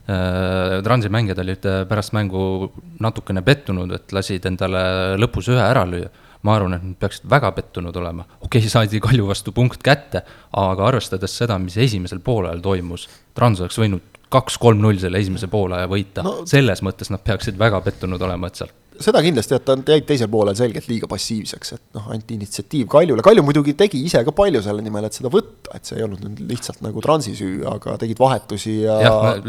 [0.07, 2.71] äh Transi mängijad olid äh, pärast mängu
[3.03, 6.13] natukene pettunud, et lasid endale lõpus ühe ära lüüa
[6.47, 8.27] ma arvan, et nad peaksid väga pettunud olema.
[8.41, 10.23] okei okay,, saadi Kalju vastu punkt kätte,
[10.55, 16.25] aga arvestades seda, mis esimesel poolajal toimus, Trans oleks võinud kaks-kolm-null selle esimese poolaja võita
[16.27, 18.75] no,, selles mõttes nad peaksid väga pettunud olema, et sealt
[19.05, 23.25] seda kindlasti, et nad jäid teisel poolel selgelt liiga passiivseks, et noh, anti initsiatiiv Kaljule,
[23.25, 26.23] Kalju muidugi tegi ise ka palju selle nimel, et seda võtta, et see ei olnud
[26.25, 29.43] nüüd lihtsalt nagu transi süü, aga tegid vahetusi ja jah,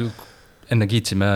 [0.74, 1.28] enne kiitsime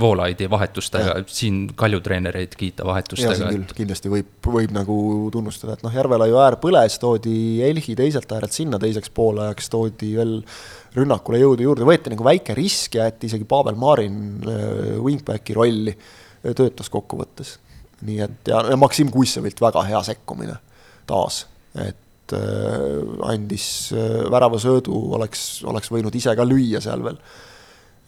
[0.00, 3.48] Voolaidi vahetustega, siin Kalju treenereid kiita vahetustega.
[3.54, 4.96] küll, kindlasti võib, võib nagu
[5.32, 10.36] tunnustada, et noh, Järvelaiu äär põles, toodi Elhi teiselt äärelt sinna teiseks poolajaks, toodi veel
[10.94, 15.96] rünnakule jõudu juurde, võeti nagu väike risk, jäeti isegi Pavel Marin äh, wingbacki rolli,
[16.52, 17.58] töötas kokkuvõttes.
[18.04, 20.58] nii et ja, ja Maksim Kuissevilt väga hea sekkumine
[21.08, 21.44] taas,
[21.80, 27.18] et äh, andis äh, väravasöödu, oleks, oleks võinud ise ka lüüa seal veel.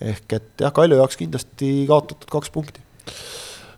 [0.00, 2.82] ehk et jah, Kalju jaoks kindlasti kaotatud kaks punkti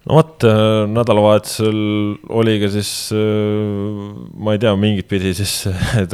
[0.08, 1.80] no vot, äh, nädalavahetusel
[2.40, 5.60] oli ka siis, ma ei tea, mingit pidi siis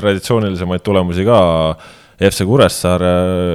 [0.00, 1.40] traditsioonilisemaid tulemusi ka
[2.20, 3.10] FC Kuressaare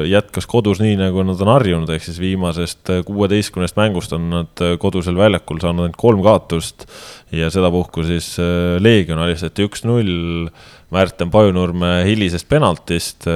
[0.10, 5.16] jätkas kodus nii, nagu nad on harjunud, ehk siis viimasest kuueteistkümnest mängust on nad kodusel
[5.20, 6.88] väljakul saanud ainult kolm kaotust
[7.36, 10.50] ja sedapuhku siis äh, Leegion alistati üks-null
[10.90, 13.28] Märten Pajunurme hilisest penaltist.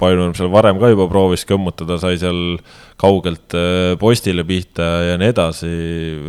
[0.00, 2.56] Pajunurm seal varem ka juba proovis kõmmutada, sai seal
[3.00, 5.70] kaugelt äh, postile pihta ja nii edasi.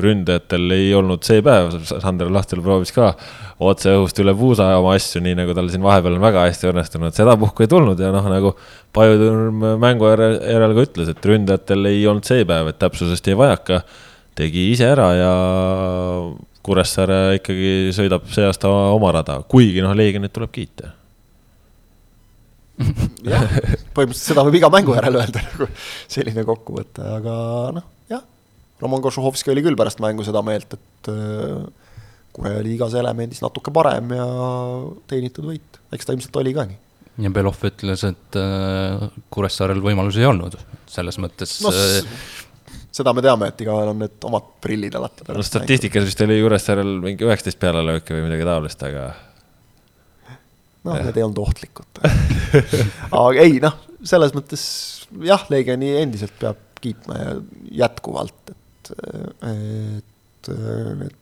[0.03, 3.13] ründajatel ei olnud see päev, Sander Lahtel proovis ka
[3.63, 7.15] otse õhust üle puusa oma asju, nii nagu tal siin vahepeal on väga hästi õnnestunud,
[7.15, 8.55] sedapuhku ei tulnud ja noh, nagu
[8.95, 13.83] Pajunurm mängu järel ka ütles, et ründajatel ei olnud see päev, et täpsusest jäi vajaka.
[14.35, 15.33] tegi ise ära ja
[16.65, 20.93] Kuressaare ikkagi sõidab see aasta oma rada, kuigi noh, Leegionit tuleb kiita
[23.31, 23.43] jah,
[23.95, 25.67] põhimõtteliselt seda võib iga mängu järel öelda nagu
[26.11, 27.35] selline kokkuvõte, aga
[27.77, 28.23] noh, jah.
[28.83, 31.61] Roman Košuhovski oli küll pärast mängu seda meelt, et äh,
[32.35, 34.25] Kure oli igas elemendis natuke parem ja
[35.07, 36.81] teenitud võit, eks ta ilmselt oli ka nii.
[37.23, 40.59] ja Belov ütles, et äh, Kuressaarel võimalusi ei olnud,
[40.91, 42.19] selles mõttes no, äh,
[42.95, 45.27] seda me teame, et igaühel on need omad prillid alati.
[45.35, 49.09] no statistikas vist oli Kuressaarel mingi üheksateist pealelööki või midagi taolist, aga.
[50.87, 52.01] noh, need ei olnud ohtlikud
[53.23, 54.63] aga ei noh, selles mõttes
[55.25, 57.35] jah, Leegioni endiselt peab kiitma ja
[57.83, 58.91] jätkuvalt, et,
[59.51, 60.51] et
[61.01, 61.21] need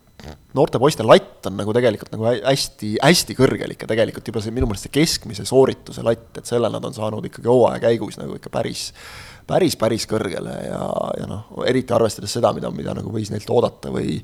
[0.56, 4.70] noorte poiste latt on nagu tegelikult nagu hästi, hästi kõrgel ikka tegelikult juba see minu
[4.70, 8.52] meelest see keskmise soorituse latt, et selle nad on saanud ikkagi hooaja käigus nagu ikka
[8.54, 8.90] päris,
[9.48, 10.84] päris, päris kõrgele ja,
[11.20, 14.18] ja noh, eriti arvestades seda, mida, mida nagu võis neilt oodata või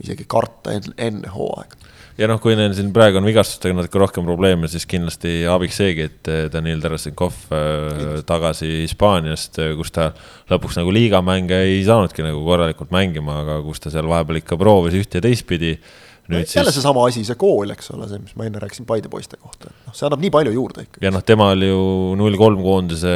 [0.00, 1.88] isegi karta enne hooaega.
[2.20, 6.08] Ja noh, kui neil siin praegu on vigastustega natuke rohkem probleeme, siis kindlasti abiks seegi,
[6.10, 10.10] et eh, Danil Tarasenkov äh, tagasi Hispaaniast, eh, kus ta
[10.50, 14.98] lõpuks nagu liigamänge ei saanudki nagu korralikult mängima, aga kus ta seal vahepeal ikka proovis
[15.00, 15.76] üht ja teistpidi
[16.30, 16.78] nüüd no, jälle siis...
[16.78, 19.88] seesama asi, see kool, eks ole, see, mis ma enne rääkisin Paide poiste kohta, et
[19.88, 21.02] noh, see annab nii palju juurde ikkagi.
[21.04, 21.80] ja noh, tema oli ju
[22.20, 23.14] null kolm koondise,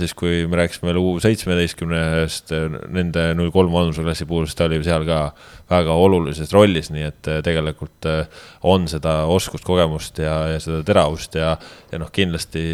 [0.00, 2.54] siis kui me rääkisime veel U seitsmeteistkümnest,
[2.94, 5.20] nende null kolm vanuseklassi puhul, siis ta oli seal ka
[5.70, 10.82] väga olulises rollis, nii et eh, tegelikult eh, on seda oskust, kogemust ja, ja seda
[10.86, 11.54] teravust ja,
[11.92, 12.64] ja noh, kindlasti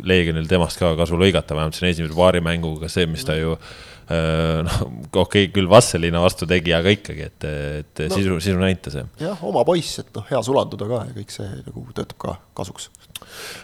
[0.00, 3.88] Leegionil temast ka kasu lõigata, vähemalt siin esimese paari mänguga, see, mis ta ju mm
[4.10, 4.78] noh,
[5.22, 7.46] okei okay,, küll Vasselina vastu tegi, aga ikkagi, et,
[7.80, 8.96] et no, sisu, sisu näitas.
[9.20, 12.88] jah, oma poiss, et noh, hea sulanduda ka ja kõik see nagu töötab ka kasuks.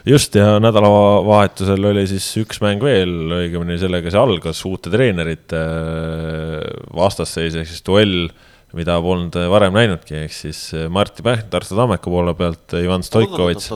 [0.07, 6.69] just, ja nädalavahetusel oli siis üks mäng veel, õigemini sellega see algas, uute treenerite äh,
[6.95, 8.31] vastasseis ehk siis duell
[8.77, 13.71] mida polnud varem näinudki, ehk siis Martti Pähn Tartu Tammeka poole pealt, Ivan Stoikovitš.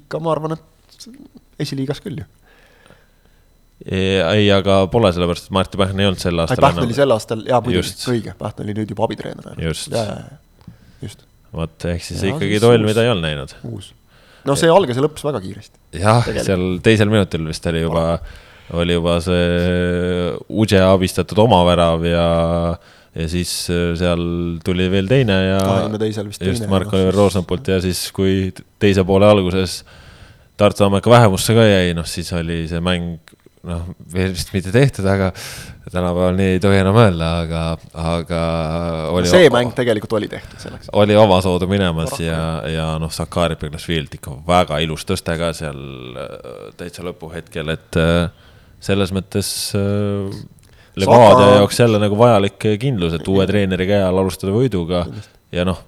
[0.00, 1.10] ikka ma arvan, et
[1.62, 2.30] esiliigas küll ju
[3.86, 6.62] ei, aga pole, sellepärast et Martti Pähn ei olnud sel aastal.
[6.62, 9.58] Pähn oli sel aastal, jaa muidugi, õige, Pähn oli nüüd juba abitreener.
[9.62, 9.96] just.
[11.02, 11.26] just.
[11.54, 13.56] vot, ehk siis ja, ikkagi toll, mida ei olnud näinud.
[13.68, 13.92] uus.
[14.48, 15.82] no see algas ja lõppes väga kiiresti.
[16.02, 18.06] jah, seal teisel minutil vist oli juba,
[18.78, 22.26] oli juba see Udže abistatud omavärav ja
[23.12, 24.22] ja siis äh, seal
[24.64, 25.58] tuli veel teine ja
[26.46, 29.82] just Marko-Oliver Roosnapolt ja siis, kui teise poole alguses
[30.56, 33.18] Tartu Tammeka vähemusse ka jäi, noh siis oli see mäng
[33.68, 33.82] noh,
[34.12, 35.30] vist mitte tehtud, aga
[35.92, 37.62] tänapäeval nii ei tohi enam öelda, aga,
[37.98, 38.40] aga
[39.14, 40.90] oli see mäng tegelikult oli tehtud selleks.
[40.98, 42.26] oli omasoodu minemas Korraku.
[42.26, 45.78] ja, ja noh, Sakari Peglasvilt ikka väga ilus tõste ka seal
[46.18, 48.26] äh, täitsa lõpuhetkel, et äh,
[48.82, 50.42] selles mõttes äh,
[50.98, 55.06] Levadia jaoks jälle nagu vajalik kindlus, et uue treeneri käe all alustada võiduga
[55.54, 55.78] ja noh,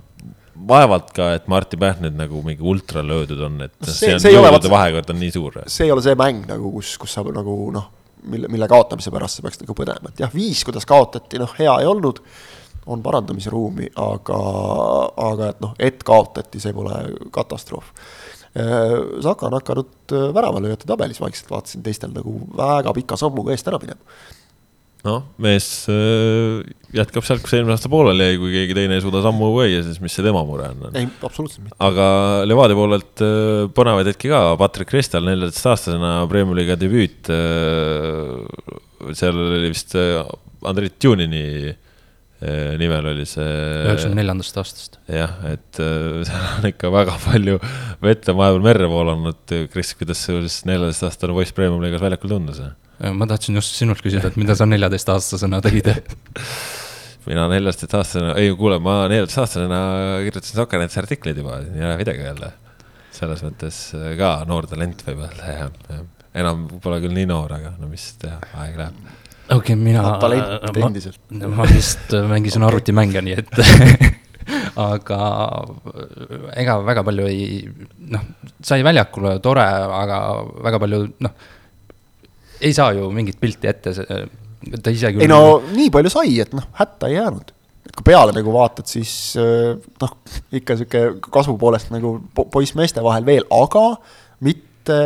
[0.55, 4.41] vaevalt ka, et Martti Pähnet nagu mingi ultra löödud on, et No see, see- see
[4.43, 5.61] vaata- vahekord on nii suur.
[5.67, 7.89] see ei ole see mäng nagu, kus, kus sa nagu noh,
[8.31, 11.75] mille, mille kaotamise pärast sa peaks nagu põdema, et jah, viis, kuidas kaotati, noh, hea
[11.81, 12.21] ei olnud,
[12.87, 14.39] on parandamise ruumi, aga,
[15.31, 16.93] aga et noh, et kaotati, see pole
[17.33, 17.91] katastroof.
[19.25, 23.81] Saka on hakanud äh, väravalööjate tabelis vaikselt, vaatasin teistel nagu väga pika sammuga eest ära
[23.83, 23.99] minema.
[25.05, 26.65] noh, mees äh,
[26.97, 30.01] jätkab sealt, kus eelmine aasta pooleli jäi, kui keegi teine ei suuda sammu võia, siis
[30.03, 30.85] mis see tema mure on?
[30.97, 31.79] ei, absoluutselt mitte.
[31.85, 32.07] aga
[32.49, 37.33] Levadia poolelt äh, põnevaid hetki ka, Patrick Kristal neljateistaastasena Premiumi liiga debüüt.
[39.13, 40.23] seal oli vist äh,
[40.65, 43.45] Andrei Tjunini äh, nimel oli see.
[43.45, 44.97] üheksakümne neljandast aastast.
[45.11, 47.59] jah, et äh, seal on ikka väga palju
[48.05, 49.45] vett on vahepeal merre voolanud.
[49.75, 52.65] Kris, kuidas sul siis neljateistaastane poiss Premiumi liigas väljakul tundus?
[53.13, 55.91] Ma tahtsin just sinult küsida, et mida sa neljateistaastasena tegid?
[57.29, 59.81] mina neljateistaastasena, ei kuule, ma neljateistaastasena
[60.27, 62.53] kirjutasin Sokkernetsi artikleid juba, ei ole midagi öelda.
[63.15, 66.01] selles mõttes äh, ka noor talent võib öelda, jah, jah.
[66.43, 69.13] enam pole küll nii noor, aga no mis teha, aeg läheb.
[69.45, 70.03] okei okay,, mina.
[70.23, 71.21] talent endiselt.
[71.31, 74.21] ma vist mängisin arvutimänge, nii et
[74.89, 75.21] aga
[76.61, 77.61] ega väga palju ei,
[78.13, 78.25] noh,
[78.65, 79.65] sai väljakule, tore,
[80.03, 80.19] aga
[80.67, 81.53] väga palju, noh,
[82.65, 85.25] ei saa ju mingit pilti ette, ta ise küll.
[85.25, 87.53] ei no nii palju sai, et noh, hätta ei jäänud.
[87.85, 90.15] et kui peale nagu vaatad, siis äh, noh,
[90.61, 93.85] ikka sihuke kasvu poolest nagu po- poiss-meeste vahel veel, aga
[94.45, 94.99] mitte,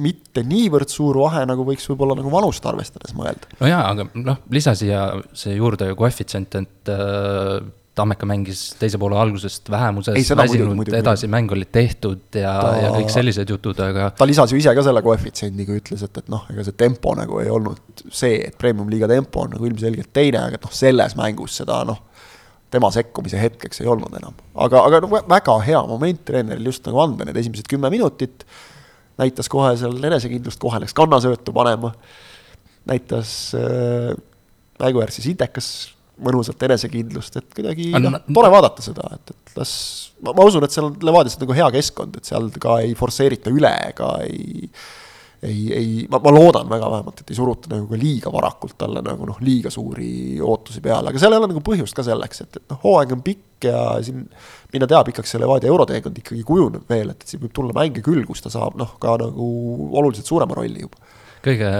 [0.00, 3.50] mitte niivõrd suur vahe, nagu võiks võib-olla nagu vanust arvestades mõelda.
[3.60, 7.58] no jaa, aga noh, lisa siia see juurde ju koefitsient, et äh,
[7.98, 13.12] Tammeka mängis teise poole algusest vähemuses väsinud, edasi mäng oli tehtud ja Ta- ja kõik
[13.12, 16.66] sellised jutud, aga ta lisas ju ise ka selle koefitsiendiga, ütles, et, et noh, ega
[16.66, 20.68] see tempo nagu ei olnud see, et premium-liiga tempo on nagu ilmselgelt teine, aga et
[20.68, 22.04] noh, selles mängus seda noh,
[22.70, 24.36] tema sekkumise hetkeks ei olnud enam.
[24.54, 28.44] aga, aga no väga hea moment treeneril just nagu anda need esimesed kümme minutit,
[29.18, 31.94] näitas kohe seal enesekindlust, kohe läks kannasöötu panema,
[32.88, 34.12] näitas äh,
[34.78, 35.70] mänguäärses intekas
[36.24, 39.72] mõnusat enesekindlust, et kuidagi noh na-, tore vaadata seda, et, et las,
[40.24, 43.74] ma, usun, et seal on Levadias nagu hea keskkond, et seal ka ei forsseerita üle
[43.92, 44.70] ega ei
[45.42, 49.02] ei, ei, ma, ma loodan väga vähemalt, et ei suruta nagu ka liiga varakult talle
[49.06, 52.58] nagu noh, liiga suuri ootusi peale, aga seal ei ole nagu põhjust ka selleks, et,
[52.58, 54.24] et noh, hooaeg on pikk ja siin
[54.72, 58.02] mine tea, pikaks see Levadia euroteekond ikkagi kujuneb veel, et, et siin võib tulla mänge
[58.04, 59.48] küll, kus ta saab noh, ka nagu
[60.00, 61.14] oluliselt suurema rolli juba.
[61.44, 61.70] Kõige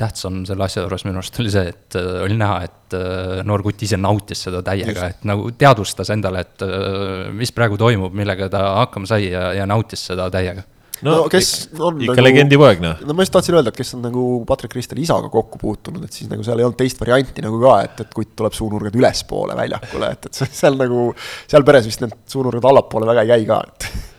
[0.00, 3.64] tähtsam selle asja juures minu arust oli see, et äh, oli näha, et äh, noor
[3.66, 8.50] kutt ise nautis seda täiega, et nagu teadvustas endale, et äh, mis praegu toimub, millega
[8.52, 10.64] ta hakkama sai ja, ja nautis seda täiega.
[11.04, 12.26] no kes on ikka nagu...
[12.28, 13.02] legendi poeg, noh.
[13.04, 16.16] no ma just tahtsin öelda, et kes on nagu Patrick Kristeli isaga kokku puutunud, et
[16.16, 19.58] siis nagu seal ei olnud teist varianti nagu ka, et, et kutt tuleb suunurgad ülespoole
[19.58, 21.10] väljakule, et, et seal nagu,
[21.50, 23.88] seal peres vist need suunurgad allapoole väga ei käi ka, et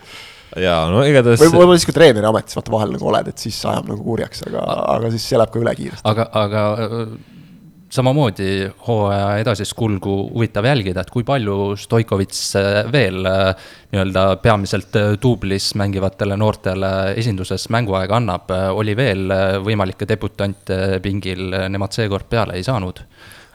[0.62, 3.62] jaa, no igatahes või võib-olla siis, kui treeneri ametis vaata vahel nagu oled, et siis
[3.68, 4.66] ajab nagu kurjaks, aga,
[4.96, 6.06] aga siis see läheb ka üle kiiresti.
[6.12, 7.16] aga, aga äh,
[7.96, 8.50] samamoodi
[8.88, 15.74] hooaja edasist kulgu huvitav jälgida, et kui palju Stoikovits äh, veel äh, nii-öelda peamiselt duublis
[15.80, 19.32] mängivatele noortele esinduses mänguaega annab, oli veel
[19.66, 23.04] võimalikke debutante pingil, nemad seekord peale ei saanud.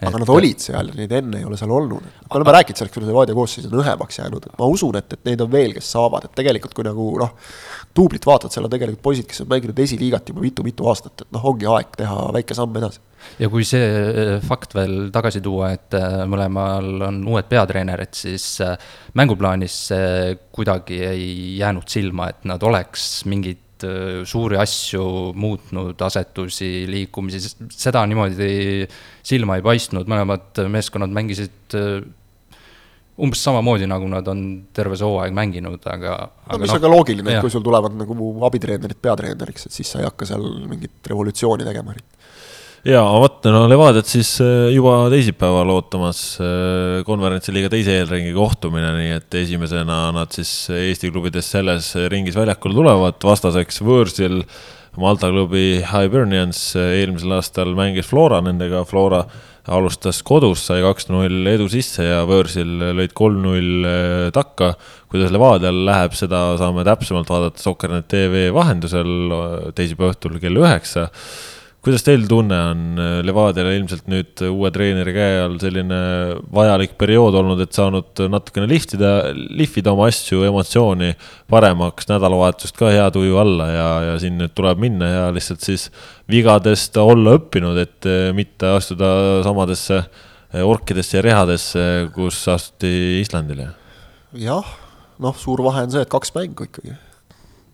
[0.01, 2.05] Aga nad olid seal ja neid enne ei ole seal olnud.
[2.05, 5.29] me oleme rääkinud sellest, kuidas Levadia koosseis on õhemaks jäänud, et ma usun, et, et
[5.29, 7.35] neid on veel, kes saavad, et tegelikult kui nagu noh,
[7.97, 11.47] duublit vaatad, seal on tegelikult poisid, kes on mänginud esiliigat juba mitu-mitu aastat, et noh,
[11.53, 13.03] ongi aeg teha väike samm edasi.
[13.43, 18.47] ja kui see äh, fakt veel tagasi tuua, et äh, mõlemal on uued peatreenerid, siis
[18.65, 18.77] äh,
[19.21, 19.81] mänguplaanis
[20.55, 23.27] kuidagi ei jäänud silma, et nad oleks
[23.81, 28.87] mingeid äh, suuri asju muutnud, asetusi, liikumisi, seda niimoodi
[29.23, 32.03] silma ei paistnud, mõlemad meeskonnad mängisid äh,
[33.21, 36.85] umbes samamoodi, nagu nad on terve see hooaeg mänginud, aga no aga mis noh, on
[36.85, 40.47] ka loogiline, et kui sul tulevad nagu abitreenerid peatreeneriks, et siis sa ei hakka seal
[40.71, 41.97] mingit revolutsiooni tegema.
[42.87, 48.95] jaa, vot no Levadiat siis äh, juba teisipäeval ootamas äh, konverentsi liiga teise eelringi kohtumine,
[48.97, 54.41] nii et esimesena nad siis Eesti klubides selles ringis väljakule tulevad, vastaseks võõrsil
[55.01, 59.21] Malta klubi Hibernians eelmisel aastal mängis Flora nendega, Flora
[59.71, 63.87] alustas kodus, sai kaks-null edu sisse ja võõrsil lõid kolm-null
[64.35, 64.73] takka.
[65.13, 71.07] kuidas Levadial läheb, seda saame täpsemalt vaadata Soccernet tv vahendusel teisipäeva õhtul kell üheksa
[71.85, 72.83] kuidas teil tunne on,
[73.25, 76.01] Levadiale ilmselt nüüd uue treeneri käe all selline
[76.53, 81.15] vajalik periood olnud, et saanud natukene lihtida, lihvida oma asju, emotsiooni
[81.51, 85.89] paremaks, nädalavahetust ka hea tuju alla ja, ja siin nüüd tuleb minna ja lihtsalt siis
[86.31, 90.03] vigadest olla õppinud, et mitte astuda samadesse
[90.67, 93.71] orkidesse ja rehadesse, kus astuti Islandile.
[94.37, 94.75] jah,
[95.23, 96.99] noh, suur vahe on see, et kaks mängu ikkagi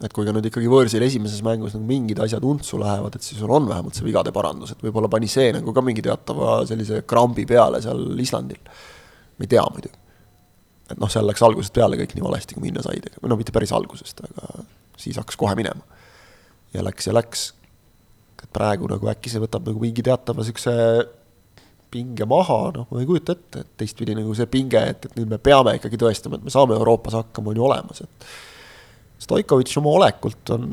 [0.05, 3.39] et kui ka nüüd ikkagi võõrsil esimeses mängus nagu mingid asjad untsu lähevad, et siis
[3.41, 7.01] sul on vähemalt see vigade parandus, et võib-olla pani see nagu ka mingi teatava sellise
[7.09, 8.61] krambi peale seal Islandil.
[9.39, 9.97] me ei tea muidugi.
[10.91, 13.55] et noh, seal läks algusest peale kõik nii valesti, kui minna said, või no mitte
[13.57, 14.67] päris algusest, aga
[15.01, 15.81] siis hakkas kohe minema.
[16.75, 17.53] ja läks ja läks.
[18.43, 20.75] et praegu nagu äkki see võtab nagu mingi teatava siukse
[21.91, 25.31] pinge maha, noh, ma ei kujuta ette, et teistpidi nagu see pinge, et, et nüüd
[25.31, 28.29] me peame ikkagi tõestama, et me saame Euroopas hakkama, on ju olemas, et
[29.23, 30.67] Stoikovitš oma olekult on,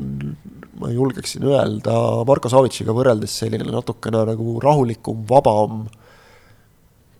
[0.80, 1.94] ma julgeksin öelda,
[2.28, 5.86] Marko Savitšiga võrreldes selline natukene nagu rahulikum, vabam,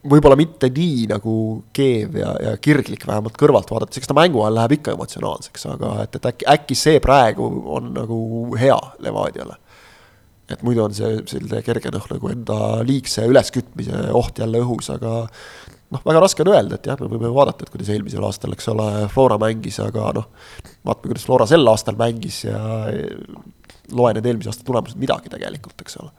[0.05, 1.35] võib-olla mitte nii nagu
[1.75, 5.95] keev ja, ja kirglik, vähemalt kõrvalt vaadates, eks ta mängu ajal läheb ikka emotsionaalseks, aga
[6.05, 7.49] et, et äkki, äkki see praegu
[7.79, 8.19] on nagu
[8.61, 9.57] hea Levadiale.
[10.53, 15.25] et muidu on see selline kerge noh, nagu enda liigse üleskütmise oht jälle õhus, aga
[15.95, 18.71] noh, väga raske on öelda, et jah, me võime vaadata, et kuidas eelmisel aastal, eks
[18.73, 20.29] ole, Flora mängis, aga noh,
[20.87, 22.61] vaatame, kuidas Flora sel aastal mängis ja
[23.95, 26.13] loe need eelmise aasta tulemused midagi tegelikult, eks ole.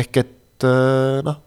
[0.00, 1.40] ehk et äh, noh,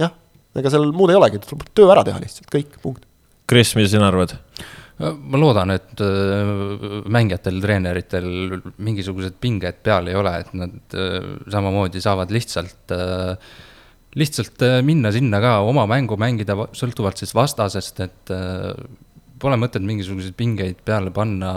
[0.00, 0.16] jah,
[0.58, 3.06] ega seal muud ei olegi, tuleb töö ära teha lihtsalt, kõik, punkt.
[3.48, 4.36] Kris, mida sina arvad?
[4.98, 6.48] ma loodan, et äh,
[7.06, 8.26] mängijatel, treeneritel
[8.82, 13.52] mingisugused pinged peal ei ole, et nad äh, samamoodi saavad lihtsalt äh,
[14.16, 18.72] lihtsalt äh, minna sinna ka oma mängu mängida sõltuvalt siis vastasest, et äh,
[19.38, 21.52] pole mõtet mingisuguseid pingeid peale panna.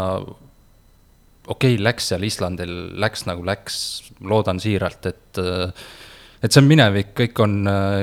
[1.48, 3.76] okei okay,, läks seal Islandil, läks nagu läks,
[4.22, 5.72] loodan siiralt, et, äh,
[6.42, 7.62] et see on minevik, kõik on,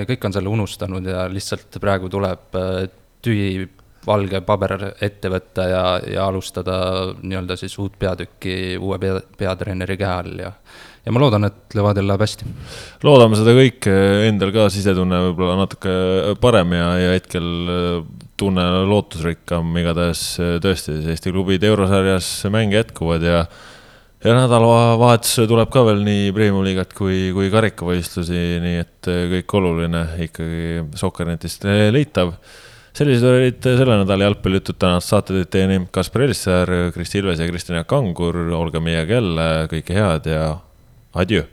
[0.09, 2.57] kõik on selle unustanud ja lihtsalt praegu tuleb
[3.23, 3.69] tühi
[4.09, 6.79] valge paber ette võtta ja, ja alustada
[7.21, 10.53] nii-öelda siis uut peatükki uue pea, peatreeneri käe all ja
[11.09, 12.47] ja ma loodan, et Levadial läheb hästi.
[13.07, 13.95] loodame seda kõike,
[14.29, 15.95] endal ka sisetunne võib-olla natuke
[16.43, 17.89] parem ja, ja hetkel äh,
[18.39, 20.23] tunne lootusrikkam, igatahes
[20.63, 23.43] tõesti, Eesti klubid eurosarjas mänge jätkuvad ja
[24.19, 30.89] ja nädalavahetusele tuleb ka veel nii Premium-liigat kui, kui karikavõistlusi, nii et kõik oluline ikkagi
[30.99, 32.35] Sokkernetist leitav.
[32.99, 37.79] sellised olid selle nädala jalgpallijutud, tänast saate tõid teieni Kaspar Elissaar, Kristi Ilves ja Kristjan
[37.79, 40.57] Jaak Kangur, olge meiega jälle, kõike head ja
[41.13, 41.47] Adieu.